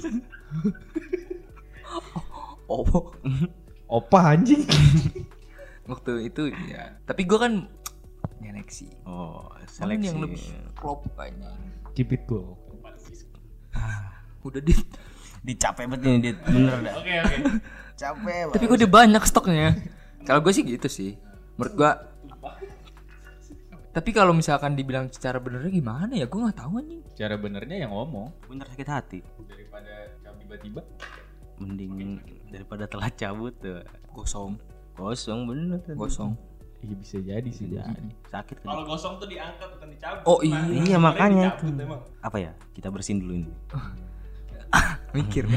Oh, 2.66 3.12
Opa 3.86 4.32
anjing. 4.32 4.64
waktu 5.92 6.12
itu 6.26 6.48
ya. 6.66 6.96
Tapi 7.04 7.22
gue 7.24 7.38
kan 7.38 7.68
nyeleksi. 8.56 8.88
Oh, 9.04 9.52
Mana 9.52 9.68
seleksi. 9.68 10.08
yang 10.08 10.18
lebih 10.24 10.42
klop 10.74 11.04
kayaknya. 11.14 11.52
Keep 11.92 12.16
it 12.16 12.24
cool. 12.26 12.56
Udah 14.48 14.62
di. 14.64 14.74
Dicapek 15.46 15.86
banget 15.86 16.10
ini 16.10 16.18
Dit. 16.24 16.38
Bener 16.42 16.82
dah. 16.82 16.94
Oke 16.98 17.14
oke. 17.22 17.36
Capek 18.02 18.50
Tapi 18.50 18.64
gue 18.66 18.78
udah 18.82 18.92
banyak 18.92 19.24
stoknya. 19.24 19.78
Kalau 20.26 20.42
gue 20.42 20.52
sih 20.52 20.66
gitu 20.66 20.90
sih. 20.90 21.16
Menurut 21.56 21.74
gue. 21.78 21.92
Tapi 23.94 24.10
kalau 24.12 24.36
misalkan 24.36 24.76
dibilang 24.76 25.08
secara 25.08 25.40
benernya 25.40 25.72
gimana 25.72 26.12
ya, 26.12 26.28
gue 26.28 26.36
nggak 26.36 26.60
tahu 26.60 26.82
anjing. 26.82 27.00
Cara 27.16 27.40
benernya 27.40 27.88
yang 27.88 27.96
ngomong 27.96 28.28
Bener 28.52 28.68
sakit 28.68 28.90
hati. 28.90 29.20
daripada 29.48 30.12
tiba-tiba. 30.36 30.82
Mending 31.62 32.20
daripada 32.52 32.90
telat 32.92 33.16
cabut 33.16 33.56
tuh. 33.62 33.80
Gosong, 34.12 34.60
Kosong 34.98 35.40
bener. 35.48 35.80
tuh. 35.86 35.96
Iya 36.86 36.96
bisa 37.02 37.18
jadi 37.18 37.50
sih 37.50 37.66
jadi. 37.74 38.10
Sakit 38.30 38.62
kan. 38.62 38.68
Kalau 38.70 38.84
gosong 38.86 39.14
tuh 39.18 39.26
diangkat 39.26 39.68
bukan 39.74 39.88
dicabut. 39.90 40.24
Oh, 40.30 40.40
iya. 40.46 40.62
Nah, 40.62 40.86
Iya, 40.86 40.98
makanya 41.02 41.48
dicabut 41.58 41.82
emang. 41.82 42.02
Apa 42.22 42.38
ya? 42.38 42.52
Kita 42.78 42.94
bersihin 42.94 43.26
dulu 43.26 43.34
ini. 43.42 43.50
Mikir. 45.18 45.50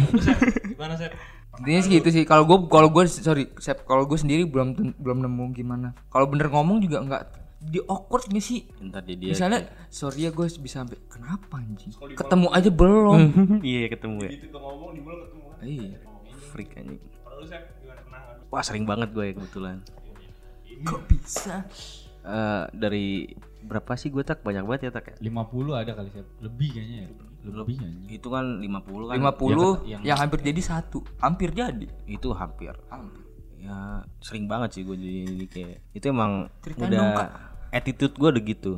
Gimana 0.73 0.97
sih? 0.97 1.09
Intinya 1.59 1.81
sih 1.85 1.91
gitu 2.01 2.09
sih. 2.09 2.25
Kalau 2.25 2.49
gue, 2.49 2.59
kalau 2.71 2.89
gue 2.89 3.05
sorry, 3.11 3.51
Sep, 3.61 3.85
kalau 3.85 4.09
gue 4.09 4.17
sendiri 4.17 4.49
belum 4.49 4.97
belum 4.97 5.19
nemu 5.27 5.45
gimana. 5.53 5.93
Kalau 6.09 6.31
bener 6.31 6.49
ngomong 6.49 6.81
juga 6.81 7.03
nggak 7.03 7.23
di 7.59 7.83
awkward 7.91 8.31
gak 8.31 8.39
sih? 8.39 8.71
Ntar 8.79 9.03
dia 9.03 9.19
dia. 9.19 9.35
Misalnya, 9.35 9.67
sorry 9.91 10.25
ya 10.25 10.31
gue 10.31 10.47
bisa 10.63 10.87
sampai 10.87 11.03
kenapa 11.11 11.59
anjing? 11.59 11.91
Ketemu 12.15 12.49
aja 12.55 12.71
belum. 12.71 13.21
iya 13.67 13.91
ketemu 13.91 14.17
ya. 14.25 14.31
Itu 14.39 14.47
tuh 14.55 14.61
ngomong 14.63 14.95
di 14.95 15.01
mulut 15.03 15.27
ketemu 15.27 15.45
kan. 15.51 15.59
Iya. 15.67 15.97
Freak 16.55 16.71
anjing. 16.79 17.03
Kalau 17.03 17.37
lu 17.43 17.47
gimana? 17.51 18.01
Wah 18.49 18.63
sering 18.63 18.87
banget 18.87 19.11
gue 19.11 19.25
ya 19.27 19.33
kebetulan. 19.35 19.83
Kok 20.81 21.01
bisa? 21.07 21.65
Eh 22.21 22.65
dari 22.73 23.27
berapa 23.61 23.95
sih 23.95 24.09
gue 24.09 24.23
tak 24.23 24.41
banyak 24.41 24.63
banget 24.63 24.83
ya 24.85 24.93
tak 24.93 25.05
ya? 25.11 25.17
50 25.21 25.75
ada 25.75 25.93
kali 25.93 26.09
siap. 26.11 26.27
Lebih 26.39 26.69
kayaknya 26.71 26.99
ya. 27.01 27.09
Lebih 27.41 27.77
anjing. 27.79 28.07
Itu 28.11 28.29
kan 28.29 28.45
50 28.57 29.09
kan. 29.09 29.15
50 29.17 29.87
yang- 29.87 30.03
yang, 30.05 30.19
hampir 30.19 30.39
jadi 30.43 30.61
satu. 30.61 31.01
Hampir 31.19 31.51
jadi. 31.51 31.87
Itu 32.05 32.31
hampir. 32.33 32.75
Hampir. 32.89 33.23
Ya 33.59 34.03
sering 34.19 34.47
banget 34.47 34.71
sih 34.73 34.83
gue 34.83 34.95
jadi, 34.95 35.21
jadi 35.27 35.47
kayak 35.47 35.77
itu 35.93 36.07
emang 36.07 36.47
Ceritain 36.61 36.89
udah 36.89 36.99
dong, 37.01 37.11
Kak. 37.13 37.31
attitude 37.73 38.15
gue 38.15 38.29
udah 38.29 38.45
gitu. 38.45 38.73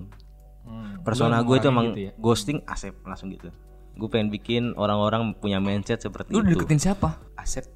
Hmm. 0.62 1.00
Persona 1.00 1.40
Lu 1.40 1.46
gue 1.46 1.56
itu 1.58 1.68
emang 1.68 1.86
gitu 1.90 2.00
ya? 2.00 2.12
ghosting 2.16 2.58
asep 2.64 2.94
langsung 3.02 3.28
gitu. 3.28 3.48
Gue 3.92 4.08
pengen 4.08 4.30
bikin 4.30 4.72
orang-orang 4.74 5.34
punya 5.34 5.58
mindset 5.58 6.00
seperti 6.00 6.30
Lu 6.30 6.40
itu. 6.40 6.54
deketin 6.54 6.78
siapa? 6.78 7.20
Asep. 7.34 7.68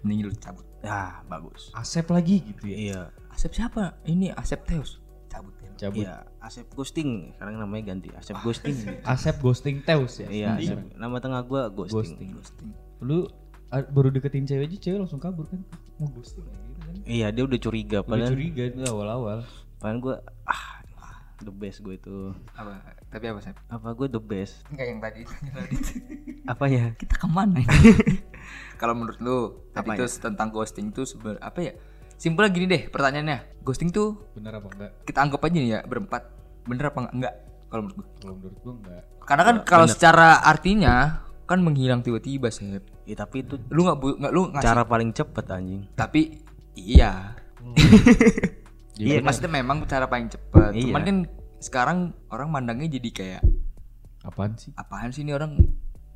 Mending 0.00 0.24
lu 0.24 0.34
cabut. 0.34 0.64
Ya 0.80 1.20
bagus. 1.26 1.68
Asep 1.72 2.08
lagi 2.08 2.40
gitu 2.42 2.64
ya. 2.64 2.76
Iya. 2.78 3.00
Asep 3.40 3.56
siapa? 3.56 3.96
Ini 4.04 4.36
Asep 4.36 4.68
Teos. 4.68 5.00
Cabut 5.32 5.56
ya. 5.64 5.72
Cabut. 5.80 6.04
Iya. 6.04 6.28
Asep 6.44 6.68
ghosting. 6.76 7.32
Sekarang 7.32 7.56
namanya 7.56 7.96
ganti. 7.96 8.12
Asep 8.12 8.36
ghosting. 8.44 8.76
Asep 9.00 9.40
ghosting 9.40 9.80
Teus 9.80 10.20
ya. 10.20 10.28
Iya. 10.28 10.50
Asep. 10.60 10.76
Nama 10.92 11.16
tengah 11.24 11.40
gue 11.48 11.62
ghosting. 11.72 12.36
Ghosting. 12.36 12.76
Lu 13.00 13.32
ah, 13.72 13.80
baru 13.80 14.12
deketin 14.12 14.44
cewek 14.44 14.68
aja 14.68 14.76
cewek 14.76 15.00
langsung 15.00 15.24
kabur 15.24 15.48
kan. 15.48 15.56
Mau 15.96 16.12
ghosting 16.12 16.44
ya 16.44 16.52
gitu 16.52 16.80
kan. 16.84 16.94
Iya 17.08 17.26
dia 17.32 17.42
udah 17.48 17.58
curiga. 17.64 17.98
Udah 18.04 18.12
Padahal, 18.12 18.32
curiga 18.36 18.62
itu 18.68 18.80
awal-awal. 18.84 19.38
padahal 19.80 19.98
gue 20.04 20.16
ah 20.44 20.64
the 21.40 21.54
best 21.56 21.80
gue 21.80 21.96
itu. 21.96 22.36
Apa? 22.52 22.76
Tapi 23.08 23.24
apa 23.24 23.40
Sep? 23.40 23.56
Apa 23.72 23.88
gue 23.96 24.08
the 24.12 24.20
best? 24.20 24.68
Enggak 24.68 24.84
yang 24.86 25.00
tadi. 25.00 25.20
Apa 26.52 26.64
ya? 26.68 26.92
Kita 26.92 27.16
ke 27.16 27.24
mana? 27.24 27.64
Kalau 28.80 28.96
menurut 28.96 29.20
lu, 29.20 29.64
tadi 29.72 29.92
Apa 29.92 29.92
itu 29.96 30.04
tentang 30.20 30.48
ghosting 30.52 30.92
tuh 30.92 31.04
seber 31.04 31.36
apa 31.40 31.60
ya? 31.60 31.72
Simpelnya 32.20 32.52
gini 32.52 32.66
deh 32.68 32.82
pertanyaannya. 32.86 33.64
Ghosting 33.64 33.88
tuh 33.88 34.28
Bener 34.32 34.52
apa 34.52 34.68
enggak? 34.68 34.90
kita 35.04 35.18
anggap 35.18 35.40
aja 35.40 35.56
nih 35.56 35.70
ya 35.70 35.80
berempat. 35.82 36.22
Bener 36.68 36.84
apa 36.86 36.98
enggak? 37.00 37.14
Enggak. 37.16 37.34
Kalau 37.66 37.82
menurut 37.82 37.96
gua. 37.96 38.06
Kalau 38.20 38.34
menurut 38.36 38.58
gua 38.60 38.74
enggak. 38.76 39.02
Karena 39.24 39.42
kan 39.42 39.56
kalau 39.64 39.86
secara 39.88 40.28
artinya 40.42 40.94
kan 41.44 41.58
menghilang 41.58 42.00
tiba-tiba 42.00 42.52
Sep. 42.52 42.84
Ya 43.02 43.16
tapi 43.16 43.40
itu 43.40 43.56
Lu 43.68 43.82
nggak 43.82 43.98
bu- 43.98 44.16
nggak 44.16 44.32
lu 44.32 44.52
ngasih 44.52 44.66
cara 44.68 44.82
paling 44.84 45.10
cepet 45.10 45.44
anjing. 45.48 45.82
tapi 45.96 46.44
iya. 46.74 47.34
Iya, 49.00 49.16
Jadi 49.16 49.24
maksudnya 49.24 49.52
memang 49.56 49.88
cara 49.88 50.04
paling 50.04 50.28
cepat. 50.28 50.76
Iya. 50.76 50.92
Cuman 50.92 51.02
kan 51.02 51.16
sekarang 51.56 51.98
orang 52.28 52.52
mandangnya 52.52 53.00
jadi 53.00 53.08
kayak 53.08 53.42
apaan 54.20 54.52
sih? 54.60 54.76
apaan 54.76 55.08
sih 55.08 55.24
ini 55.24 55.32
orang 55.32 55.56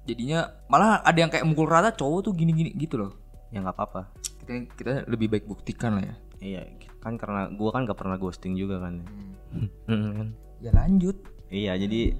jadinya 0.04 0.52
malah 0.68 1.00
ada 1.00 1.16
yang 1.16 1.32
kayak 1.32 1.48
mukul 1.48 1.64
rata 1.64 1.96
cowok 1.96 2.28
tuh 2.28 2.32
gini-gini 2.36 2.76
gitu 2.76 3.00
loh. 3.00 3.16
Ya 3.50 3.64
nggak 3.64 3.76
apa-apa. 3.76 4.12
Kita 4.44 4.52
kita 4.76 4.92
lebih 5.10 5.32
baik 5.32 5.44
buktikan 5.48 6.00
lah 6.00 6.04
ya. 6.04 6.14
Iya 6.44 6.62
kan 7.00 7.20
karena 7.20 7.52
gua 7.52 7.72
kan 7.72 7.84
gak 7.84 8.00
pernah 8.00 8.16
ghosting 8.16 8.56
juga 8.56 8.80
kan. 8.80 9.04
Hmm, 9.52 9.68
kan? 10.18 10.28
Ya 10.60 10.70
lanjut. 10.72 11.16
Iya 11.52 11.76
jadi 11.76 12.16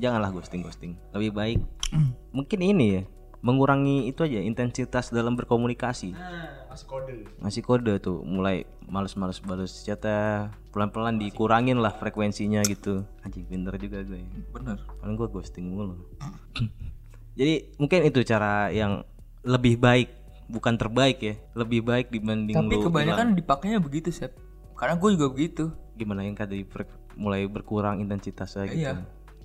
janganlah 0.00 0.32
ghosting 0.32 0.64
ghosting. 0.64 0.96
Lebih 1.12 1.32
baik 1.32 1.60
mungkin 2.32 2.60
ini 2.64 2.86
ya 2.88 3.02
mengurangi 3.42 4.06
itu 4.06 4.22
aja 4.22 4.38
intensitas 4.38 5.10
dalam 5.10 5.34
berkomunikasi. 5.34 6.14
Nah, 6.14 6.70
masih 6.70 6.86
kode. 6.86 7.16
Ngasih 7.42 7.62
kode 7.66 7.94
tuh 7.98 8.22
mulai 8.22 8.62
males-males 8.86 9.42
balas 9.42 9.82
chatnya 9.82 10.54
pelan-pelan 10.70 11.18
dikurangin 11.18 11.82
lah 11.82 11.90
frekuensinya 11.90 12.62
gitu. 12.62 13.02
Anjing 13.26 13.42
pinter 13.50 13.74
juga 13.82 14.06
gue. 14.06 14.22
Bener. 14.54 14.78
Paling 15.02 15.18
gue 15.18 15.28
ghosting 15.28 15.74
mulu. 15.74 15.98
Jadi 17.38 17.74
mungkin 17.82 18.06
itu 18.06 18.22
cara 18.22 18.70
yang 18.70 19.02
lebih 19.42 19.74
baik, 19.74 20.21
bukan 20.48 20.74
terbaik 20.78 21.18
ya. 21.22 21.34
Lebih 21.54 21.80
baik 21.84 22.06
dibanding 22.10 22.56
Tapi 22.56 22.74
lu 22.74 22.88
kebanyakan 22.88 23.34
dipakainya 23.36 23.78
begitu, 23.78 24.10
Sep. 24.10 24.34
Karena 24.74 24.98
gue 24.98 25.10
juga 25.14 25.28
begitu. 25.30 25.64
gimana 25.92 26.24
yang 26.24 26.34
frek- 26.66 26.88
mulai 27.20 27.44
berkurang 27.44 28.00
intensitasnya 28.00 28.64
gitu. 28.72 28.88
Iya. 28.88 28.92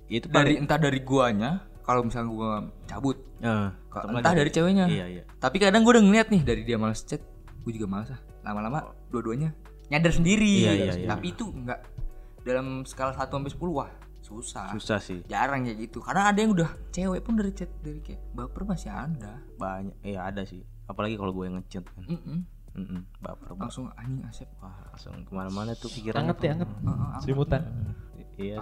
Ya, 0.08 0.16
itu 0.24 0.26
Dari 0.32 0.56
paling 0.56 0.64
entah 0.64 0.80
dari 0.80 1.00
guanya, 1.04 1.50
kalau 1.84 2.00
misalnya 2.04 2.28
gua 2.32 2.52
cabut, 2.88 3.20
Eh, 3.44 3.68
nggak 3.92 4.02
entah 4.18 4.34
dari 4.34 4.50
ceweknya. 4.50 4.86
Iya, 4.88 5.06
iya. 5.06 5.22
Tapi 5.36 5.56
kadang 5.60 5.84
gue 5.84 5.92
udah 5.92 6.04
ngeliat 6.08 6.28
nih 6.32 6.42
dari 6.42 6.62
dia 6.64 6.80
malas 6.80 7.04
chat, 7.04 7.20
gue 7.62 7.72
juga 7.76 7.84
malas 7.84 8.16
ah. 8.16 8.20
Lama-lama 8.40 8.96
dua-duanya 9.12 9.52
nyadar 9.92 10.12
sendiri. 10.12 10.64
Iya, 10.64 10.72
iya, 10.72 10.92
iya. 11.04 11.08
Tapi 11.12 11.36
itu 11.36 11.44
enggak 11.52 11.84
dalam 12.44 12.88
skala 12.88 13.12
1 13.12 13.28
sampai 13.28 13.52
10 13.52 13.68
wah, 13.76 13.90
susah. 14.24 14.72
Susah 14.72 14.98
sih. 15.00 15.20
Jarang 15.28 15.68
kayak 15.68 15.78
gitu. 15.84 16.00
Karena 16.00 16.32
ada 16.32 16.38
yang 16.40 16.56
udah 16.56 16.70
cewek 16.88 17.20
pun 17.20 17.36
dari 17.36 17.52
chat 17.52 17.68
dari 17.84 18.00
kayak 18.00 18.20
baper 18.32 18.64
masih 18.64 18.88
ada. 18.88 19.44
Banyak. 19.60 19.96
Iya, 20.00 20.24
ada 20.32 20.42
sih. 20.48 20.64
Apalagi 20.88 21.14
kalau 21.14 21.30
gue 21.30 21.44
yang 21.44 21.56
ngechat 21.56 21.84
kan. 21.84 22.02
Mm-mm. 22.02 22.38
Mm-mm, 22.74 23.00
baper 23.18 23.50
banget. 23.50 23.62
Langsung 23.62 23.84
anjing 23.92 24.22
asep. 24.24 24.48
Wah, 24.58 24.72
langsung 24.88 25.14
ke 25.20 25.30
mana-mana 25.30 25.72
tuh 25.74 25.90
pikiran. 25.90 26.20
Anget 26.20 26.38
ya 26.40 26.50
anget. 26.54 26.70
Selimutan. 27.20 27.60
Iya, 28.34 28.56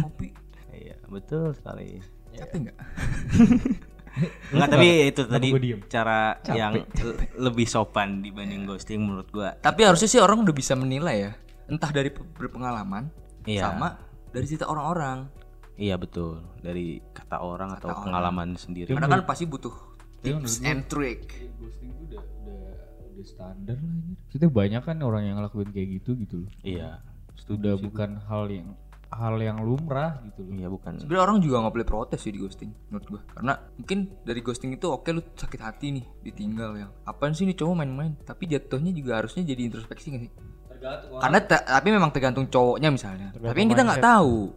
kopi. 0.00 0.28
Iya, 0.74 0.98
betul 1.06 1.54
sekali. 1.54 2.02
Capek 2.34 2.66
enggak? 2.66 2.78
Enggak, 4.50 4.68
tapi 4.74 4.88
itu 5.06 5.22
tadi 5.24 5.48
cara 5.86 6.18
yang 6.48 6.74
le- 6.74 7.30
lebih 7.40 7.62
sopan 7.64 8.18
dibanding 8.18 8.66
ghosting 8.66 8.98
menurut 8.98 9.30
gua. 9.30 9.54
Tapi 9.54 9.86
harusnya 9.86 10.10
sih 10.10 10.18
orang 10.18 10.42
udah 10.42 10.50
bisa 10.50 10.74
menilai 10.74 11.16
ya. 11.20 11.32
Entah 11.66 11.90
dari 11.90 12.10
pe- 12.10 12.26
berpengalaman 12.26 13.06
Iya. 13.46 13.70
sama 13.70 14.02
dari 14.30 14.50
cerita 14.50 14.66
orang-orang. 14.66 15.30
Iya 15.74 15.94
betul 15.94 16.42
dari 16.58 16.98
kata 17.10 17.38
orang 17.38 17.70
atau 17.74 17.90
orang. 17.90 18.02
pengalaman 18.02 18.48
sendiri. 18.54 18.90
Karena 18.90 19.06
kan 19.08 19.22
pasti 19.22 19.46
butuh 19.46 19.93
Tips 20.24 20.64
and 20.64 20.88
trick. 20.88 21.28
Ghosting 21.60 21.92
itu 21.92 22.02
udah 22.08 22.22
udah 22.24 22.60
udah 23.12 23.24
standar 23.24 23.76
lah 23.76 23.92
ini. 23.94 24.12
Maksudnya 24.16 24.50
banyak 24.50 24.82
kan 24.82 24.96
orang 25.00 25.22
yang 25.28 25.36
ngelakuin 25.36 25.68
kayak 25.70 25.88
gitu 26.00 26.10
gitu 26.16 26.36
loh. 26.42 26.50
Iya. 26.64 27.04
Udah 27.44 27.76
bukan 27.76 28.24
hal 28.24 28.48
yang 28.48 28.68
hal 29.12 29.36
yang 29.38 29.60
lumrah 29.60 30.18
gitu 30.26 30.42
loh. 30.42 30.56
Iya 30.56 30.68
bukan. 30.72 30.92
Sebenarnya 30.98 31.22
orang 31.28 31.38
juga 31.38 31.56
nggak 31.60 31.74
boleh 31.76 31.86
protes 31.86 32.20
sih 32.24 32.32
di 32.32 32.40
ghosting 32.40 32.72
menurut 32.88 33.06
gua. 33.06 33.20
Karena 33.30 33.52
mungkin 33.76 33.98
dari 34.24 34.40
ghosting 34.40 34.72
itu 34.72 34.86
oke 34.88 35.06
lu 35.12 35.22
sakit 35.22 35.60
hati 35.60 35.86
nih 36.00 36.04
ditinggal 36.24 36.70
ya. 36.74 36.88
Apaan 37.04 37.36
sih 37.36 37.44
nih 37.44 37.54
cowok 37.54 37.74
main-main? 37.78 38.16
Tapi 38.18 38.48
jatuhnya 38.48 38.90
juga 38.90 39.20
harusnya 39.20 39.44
jadi 39.44 39.60
introspeksi 39.68 40.06
gak 40.10 40.22
sih? 40.24 40.32
Tergantung 40.72 41.20
Karena 41.20 41.38
te- 41.44 41.66
tapi 41.68 41.88
memang 41.92 42.10
tergantung 42.10 42.46
cowoknya 42.48 42.88
misalnya. 42.90 43.28
tapi 43.30 43.58
yang 43.60 43.70
kita 43.70 43.84
nggak 43.86 44.02
tahu. 44.02 44.50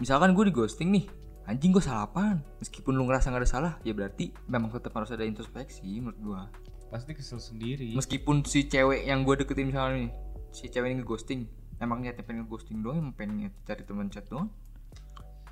Misalkan 0.00 0.34
gue 0.34 0.44
di 0.48 0.54
ghosting 0.54 0.88
nih, 0.90 1.04
anjing 1.44 1.70
gue 1.70 1.80
salah 1.80 2.04
apaan? 2.04 2.40
Meskipun 2.58 2.92
lu 2.92 3.04
ngerasa 3.04 3.28
nggak 3.28 3.42
ada 3.42 3.50
salah, 3.50 3.72
ya 3.80 3.92
berarti 3.92 4.32
memang 4.44 4.68
tetap 4.68 4.92
harus 4.92 5.10
ada 5.10 5.22
introspeksi 5.22 6.00
menurut 6.00 6.18
gua. 6.18 6.42
pasti 6.86 7.10
kesel 7.10 7.36
sendiri. 7.36 7.90
Meskipun 7.90 8.46
si 8.46 8.64
cewek 8.64 9.02
yang 9.02 9.22
gue 9.22 9.34
deketin 9.34 9.66
misalnya 9.66 9.98
nih, 9.98 10.10
si 10.48 10.70
cewek 10.70 10.88
ini 10.88 11.02
nge-ghosting, 11.02 11.42
emang 11.76 11.98
niatnya 11.98 12.22
pengen 12.22 12.46
nge-ghosting 12.46 12.80
doang, 12.80 13.02
emang 13.02 13.14
pengen 13.14 13.50
cari 13.62 13.82
teman 13.82 14.06
chat 14.06 14.22
doang. 14.24 14.46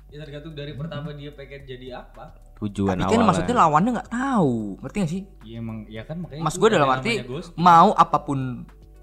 Ya 0.07 0.23
tergantung 0.23 0.55
dari 0.55 0.71
pertama 0.71 1.11
dia 1.11 1.35
pengen 1.35 1.67
jadi 1.67 1.99
apa. 1.99 2.37
Tujuan 2.57 2.95
Tapi 2.95 3.03
kan 3.03 3.09
awalnya. 3.11 3.25
maksudnya 3.27 3.55
lawannya 3.57 3.91
nggak 3.91 4.11
tahu, 4.13 4.55
ngerti 4.79 4.95
gak 4.97 5.11
sih? 5.11 5.21
Ya 5.43 5.55
emang 5.59 5.77
ya 5.85 6.07
kan 6.07 6.15
makanya 6.17 6.41
Mas 6.41 6.55
gue 6.55 6.69
dalam 6.69 6.87
arti 6.87 7.13
mau 7.55 7.91
apa 7.91 8.17
pun 8.19 8.39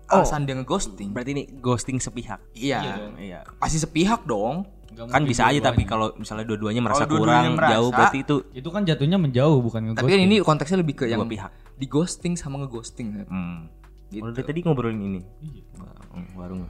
Oh. 0.08 0.26
alasan 0.26 0.42
dia 0.42 0.56
ngeghosting. 0.56 1.14
Berarti 1.14 1.30
ini 1.30 1.44
ghosting 1.60 2.02
sepihak. 2.02 2.42
Iya, 2.50 3.12
Iya. 3.14 3.46
pasti 3.60 3.78
sepihak 3.78 4.26
dong. 4.26 4.66
Nggak 4.90 5.06
Kan 5.06 5.22
bisa 5.22 5.42
aja 5.46 5.60
tapi 5.62 5.82
kalau 5.86 6.10
misalnya 6.18 6.44
dua-duanya 6.44 6.82
merasa 6.82 7.06
dua-duanya 7.06 7.46
kurang 7.46 7.56
merasa- 7.56 7.72
jauh 7.78 7.90
berarti 7.90 8.18
itu 8.20 8.36
itu 8.50 8.68
kan 8.68 8.82
jatuhnya 8.82 9.18
menjauh 9.22 9.58
bukan 9.62 9.80
ngeghosting. 9.86 10.02
Tapi 10.02 10.10
kan 10.10 10.20
ini 10.20 10.36
konteksnya 10.42 10.78
lebih 10.82 10.94
ke 10.98 11.04
yang 11.06 11.22
dua 11.22 11.30
pihak. 11.30 11.50
di 11.78 11.86
ghosting 11.86 12.34
sama 12.34 12.58
ngeghosting. 12.60 13.06
kan. 13.14 13.26
Hmm. 13.30 13.58
Gitu. 14.10 14.22
Kalau 14.26 14.34
dari 14.34 14.46
tadi 14.50 14.60
ngobrolin 14.66 14.98
ini. 14.98 15.20
Iya. 15.38 15.62
Hmm, 16.10 16.26
Warung. 16.34 16.66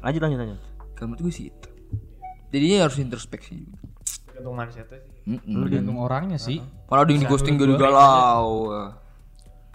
Lanjut 0.00 0.20
lanjut 0.22 0.38
lanjut. 0.38 0.60
Kalau 0.94 1.06
menurut 1.10 1.22
gue 1.26 1.32
sih 1.34 1.44
itu. 1.50 1.68
Jadinya 2.50 2.76
harus 2.86 2.96
introspeksi 2.98 3.52
juga. 3.58 3.78
Tergantung 4.26 4.54
mindsetnya 4.54 4.98
sih. 5.02 5.12
Mm-mm. 5.26 5.62
tergantung 5.66 5.98
orangnya 5.98 6.38
sih. 6.38 6.58
Kalau 6.86 7.00
ada 7.02 7.10
yang 7.10 7.20
di 7.20 7.28
ghosting 7.28 7.54
gue 7.58 7.66
gua 7.66 7.78
galau. 7.78 8.50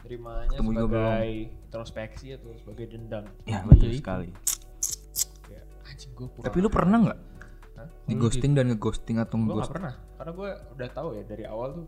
Terimanya 0.02 0.48
Ketemu 0.48 0.70
juga 0.72 0.84
sebagai 0.86 1.34
introspeksi 1.66 2.26
atau 2.32 2.50
sebagai 2.56 2.86
dendam. 2.88 3.24
Ya 3.44 3.60
betul 3.68 3.92
sekali. 3.92 4.32
Gue 6.16 6.28
kurang. 6.32 6.46
Tapi 6.48 6.58
lu 6.64 6.70
pernah 6.72 6.98
nggak? 7.02 7.20
Di 8.06 8.14
ghosting 8.18 8.52
dan 8.54 8.66
ngeghosting 8.74 9.18
atau 9.22 9.36
gue 9.36 9.44
gak 9.44 9.50
ngeghosting? 9.52 9.76
pernah. 9.76 9.94
Karena 10.16 10.32
gue 10.32 10.50
udah 10.76 10.90
tahu 10.94 11.10
ya 11.18 11.24
dari 11.26 11.44
awal 11.46 11.70
tuh 11.74 11.86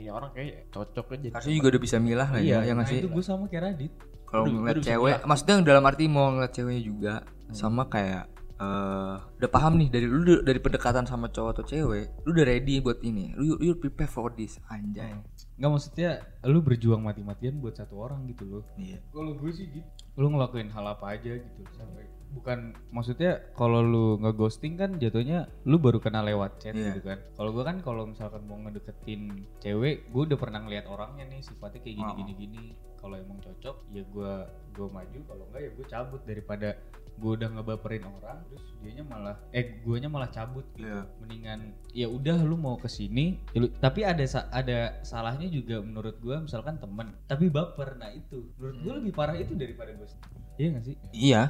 ini 0.00 0.08
orang 0.08 0.30
kayak 0.32 0.72
cocok 0.72 1.06
aja. 1.12 1.28
Harusnya 1.36 1.54
juga 1.60 1.68
udah 1.76 1.82
bisa 1.84 1.96
milah 2.00 2.28
lah 2.32 2.40
Iya, 2.40 2.64
ya, 2.64 2.68
ya 2.68 2.72
nggak 2.72 2.88
nah 2.88 2.98
itu 3.04 3.08
gue 3.12 3.24
sama 3.24 3.44
kayak 3.52 3.62
Radit. 3.68 3.92
Kalau 4.30 4.44
ngeliat 4.46 4.76
cewek, 4.80 5.14
milah. 5.18 5.26
maksudnya 5.26 5.54
dalam 5.66 5.82
arti 5.84 6.04
mau 6.08 6.26
ngeliat 6.32 6.52
ceweknya 6.54 6.82
juga 6.82 7.12
sama 7.50 7.90
kayak 7.90 8.24
eh 8.60 9.16
udah 9.40 9.50
paham 9.50 9.80
nih 9.80 9.88
dari 9.88 10.04
lu 10.04 10.44
dari 10.44 10.60
pendekatan 10.60 11.08
sama 11.08 11.32
cowok 11.32 11.50
atau 11.56 11.64
cewek, 11.64 12.12
lu 12.28 12.36
udah 12.36 12.44
ready 12.44 12.76
buat 12.84 13.00
ini, 13.00 13.32
lu 13.32 13.56
you 13.56 13.72
prepare 13.72 14.08
for 14.08 14.28
this 14.36 14.60
anjay. 14.68 15.16
Nggak 15.56 15.70
maksudnya 15.72 16.10
lu 16.44 16.60
berjuang 16.60 17.00
mati-matian 17.00 17.56
buat 17.56 17.72
satu 17.80 17.96
orang 17.96 18.28
gitu 18.28 18.44
loh. 18.44 18.64
Iya. 18.76 19.00
Kalau 19.16 19.32
gue 19.32 19.50
sih 19.52 19.64
gitu. 19.72 19.88
Lu 20.20 20.28
ngelakuin 20.28 20.68
hal 20.76 20.84
apa 20.92 21.16
aja 21.16 21.40
gitu 21.40 21.60
sampai 21.72 22.04
bukan 22.30 22.58
maksudnya 22.88 23.42
kalau 23.52 23.80
lu 23.80 24.06
ngeghosting 24.18 24.74
kan 24.74 24.96
jatuhnya 24.96 25.50
lu 25.62 25.76
baru 25.76 25.98
kenal 25.98 26.22
lewat 26.22 26.58
chat 26.58 26.72
Iya. 26.72 26.94
gitu 26.94 27.02
kan. 27.04 27.18
Kalau 27.34 27.50
gue 27.50 27.62
kan 27.62 27.76
kalau 27.80 28.02
misalkan 28.04 28.42
mau 28.44 28.56
ngedeketin 28.56 29.22
cewek, 29.58 30.06
gue 30.06 30.22
udah 30.24 30.38
pernah 30.38 30.60
ngeliat 30.60 30.86
orangnya 30.86 31.26
nih 31.26 31.40
sifatnya 31.40 31.80
kayak 31.80 31.96
gini 31.96 32.06
Oh. 32.06 32.16
gini 32.16 32.32
gini. 32.32 32.62
Kalau 32.96 33.16
emang 33.16 33.38
cocok 33.38 33.76
ya 33.90 34.04
gue 34.04 34.32
gue 34.70 34.86
maju, 34.88 35.18
kalau 35.24 35.44
enggak 35.46 35.60
ya 35.60 35.70
gue 35.72 35.86
cabut 35.86 36.20
daripada 36.22 36.68
gue 37.12 37.32
udah 37.34 37.48
ngebaperin 37.50 38.00
orang 38.06 38.40
terus 38.46 38.64
dianya 38.80 39.04
malah 39.04 39.36
eh 39.50 39.76
guanya 39.82 40.08
malah 40.08 40.28
cabut 40.28 40.64
gitu. 40.72 40.86
Iya. 40.86 41.04
Mendingan 41.20 41.60
ya 41.90 42.06
udah 42.06 42.38
lu 42.40 42.56
mau 42.56 42.74
ke 42.74 42.88
sini 42.88 43.36
ya 43.50 43.60
lu- 43.60 43.74
tapi 43.76 44.00
ada 44.02 44.24
ada 44.50 44.78
salahnya 45.02 45.44
juga 45.46 45.80
menurut 45.80 46.16
gua 46.16 46.40
misalkan 46.40 46.76
temen 46.76 47.12
tapi 47.26 47.48
baper 47.48 47.92
nah 47.94 48.08
itu 48.08 48.48
menurut 48.56 48.76
gua 48.80 48.92
lebih 48.96 49.12
parah 49.12 49.36
itu 49.36 49.52
daripada 49.52 49.92
ghosting 49.92 50.22
iya 50.56 50.68
gak 50.70 50.84
sih 50.86 50.96
Iya. 51.12 51.42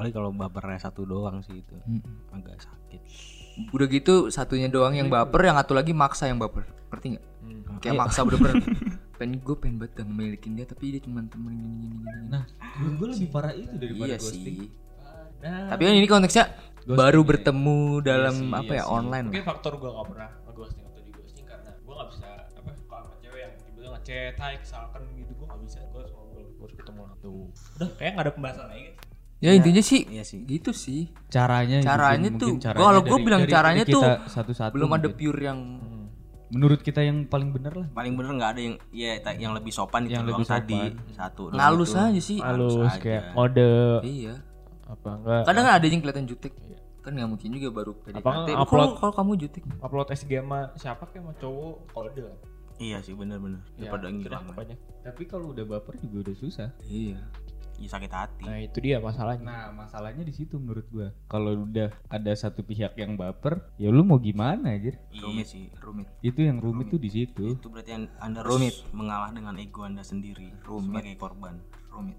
Apalagi 0.00 0.16
kalau 0.16 0.32
bapernya 0.32 0.80
satu 0.80 1.04
doang 1.04 1.44
sih 1.44 1.60
itu. 1.60 1.76
Mm-mm. 1.84 2.32
Agak 2.32 2.64
sakit. 2.64 3.00
Udah 3.76 3.86
gitu 3.92 4.32
satunya 4.32 4.72
doang 4.72 4.96
yang 4.96 5.12
baper, 5.12 5.44
yang 5.44 5.60
satu 5.60 5.76
lagi 5.76 5.92
maksa 5.92 6.24
yang 6.24 6.40
baper. 6.40 6.64
Ngerti 6.88 7.20
nggak? 7.20 7.24
Kayak 7.84 7.96
maksa 8.00 8.24
bener-bener. 8.24 8.64
pengen 9.20 9.36
gue 9.44 9.52
pengen 9.52 9.76
banget 9.76 10.00
dan 10.00 10.06
memilikin 10.08 10.56
dia 10.56 10.64
tapi 10.64 10.96
dia 10.96 11.00
cuma 11.04 11.20
temen 11.28 11.52
gini 11.52 11.76
gini 11.76 11.86
gini. 11.92 12.08
gini. 12.08 12.32
nah 12.32 12.42
gua 12.96 13.06
lebih 13.12 13.28
parah 13.28 13.52
itu 13.52 13.74
daripada 13.76 14.08
iya 14.08 14.16
ghosting 14.16 14.56
sih. 14.64 14.70
nah, 15.44 15.68
Tapi 15.76 15.82
kan 15.84 15.92
ini 15.92 16.08
konteksnya 16.08 16.44
Ghosting, 16.80 16.96
baru 16.96 17.20
iya. 17.20 17.28
bertemu 17.28 17.78
dalam 18.00 18.36
sih, 18.40 18.56
apa 18.56 18.72
iya 18.72 18.80
ya 18.80 18.84
sih. 18.88 18.96
online. 18.96 19.26
Mungkin 19.28 19.44
faktor 19.44 19.72
gue 19.76 19.90
gak 19.92 20.06
pernah 20.08 20.30
ngeghosting 20.48 20.84
atau 20.88 21.00
di 21.04 21.12
ghosting 21.12 21.44
karena 21.44 21.70
gue 21.76 21.92
gak 22.00 22.08
bisa 22.08 22.26
apa 22.48 22.70
suka 22.72 22.96
sama 22.96 23.16
cewek 23.20 23.40
yang 23.44 23.52
tiba-tiba 23.60 23.88
ngechat, 23.92 24.34
hai 24.40 24.54
misalkan 24.56 25.02
gitu 25.20 25.32
gue 25.36 25.46
gak 25.52 25.60
bisa 25.68 25.78
gue 25.84 26.00
harus 26.00 26.12
ngobrol, 26.16 26.46
gue 26.48 26.64
harus 26.64 26.76
ketemu 26.80 27.00
langsung. 27.04 27.36
Udah 27.76 27.88
kayak 28.00 28.12
gak 28.16 28.24
ada 28.24 28.32
pembahasan 28.32 28.66
lagi 28.72 28.84
kan. 29.40 29.42
Ya 29.42 29.50
intinya 29.52 29.80
sih 29.80 30.00
Iya 30.04 30.22
sih. 30.22 30.44
gitu 30.44 30.70
sih. 30.70 31.08
caranya 31.26 31.80
Caranya 31.80 32.28
mungkin- 32.28 32.38
tuh, 32.38 32.52
caranya 32.60 32.80
kalau 32.82 33.00
gua 33.00 33.08
dari- 33.10 33.24
bilang 33.24 33.42
dari- 33.42 33.52
caranya 33.52 33.82
dari 33.82 33.92
tuh 33.92 34.02
kita 34.02 34.28
satu-satu 34.28 34.72
Belum 34.72 34.90
ada 34.90 35.00
mungkin. 35.02 35.16
pure 35.16 35.40
yang 35.40 35.58
menurut 36.50 36.80
kita 36.80 37.00
yang 37.00 37.24
paling 37.24 37.50
bener 37.50 37.72
lah 37.72 37.86
Paling 37.90 38.12
bener 38.12 38.34
nggak 38.34 38.50
ada 38.50 38.60
yang 38.60 38.74
ya 38.90 39.10
yang 39.34 39.52
lebih 39.52 39.70
sopan 39.70 40.04
Yang 40.04 40.26
lebih 40.28 40.44
tadi 40.44 40.74
sopan. 40.76 41.14
satu. 41.14 41.42
doang 41.46 41.56
ngalus 41.56 41.90
itu. 41.90 41.98
aja 42.00 42.20
sih. 42.20 42.38
Halus 42.38 42.74
Halus 42.74 42.90
aja. 42.90 43.00
kayak 43.00 43.22
mode 43.32 43.70
Iya. 44.02 44.34
apa 44.84 45.08
enggak 45.14 45.42
Kadang 45.46 45.64
ada 45.68 45.86
yang 45.86 46.00
kelihatan 46.00 46.26
jutek. 46.26 46.52
Kan 47.00 47.16
nggak 47.16 47.30
mungkin 47.30 47.48
juga 47.50 47.68
baru 47.72 47.92
PDKT. 47.96 48.20
Apa 48.50 48.60
upload- 48.60 48.94
kalau 48.94 49.12
kamu 49.14 49.32
jutek. 49.38 49.62
upload 49.78 50.08
SG 50.10 50.30
sama 50.36 50.68
siapa 50.74 51.06
kayak 51.06 51.22
sama 51.22 51.32
cowok 51.34 51.74
kode. 51.88 52.26
Iya 52.76 52.98
sih 52.98 53.12
bener-bener. 53.12 53.60
Ya, 53.74 53.86
Daripada 53.86 54.04
gitu 54.10 54.28
pokoknya. 54.28 54.76
tapi 55.00 55.22
kalau 55.24 55.46
udah 55.50 55.64
baper 55.64 55.96
juga 55.98 56.16
udah 56.24 56.34
susah 56.34 56.68
Iya. 56.82 57.20
Ya 57.80 57.88
sakit 57.88 58.12
hati. 58.12 58.44
Nah 58.44 58.60
itu 58.60 58.76
dia 58.76 59.00
masalahnya. 59.00 59.40
Nah 59.40 59.64
masalahnya 59.72 60.20
di 60.20 60.36
situ 60.36 60.60
menurut 60.60 60.84
gua. 60.92 61.08
Kalau 61.32 61.64
udah 61.64 61.88
ada 62.12 62.32
satu 62.36 62.60
pihak 62.60 62.92
yang 63.00 63.16
baper, 63.16 63.64
ya 63.80 63.88
lu 63.88 64.04
mau 64.04 64.20
gimana 64.20 64.76
aja? 64.76 64.92
Iya 65.08 65.44
sih. 65.48 65.72
Rumit. 65.80 66.04
Itu 66.20 66.44
yang 66.44 66.60
rumit 66.60 66.92
tuh 66.92 67.00
di 67.00 67.08
situ. 67.08 67.56
Itu 67.56 67.72
berarti 67.72 67.96
an- 67.96 68.12
Anda 68.20 68.44
Rumit. 68.44 68.84
mengalah 68.92 69.32
dengan 69.32 69.56
ego 69.56 69.88
Anda 69.88 70.04
sendiri 70.04 70.52
Rumit. 70.60 70.92
sebagai 70.92 71.14
korban. 71.16 71.56
Rumit. 71.88 72.18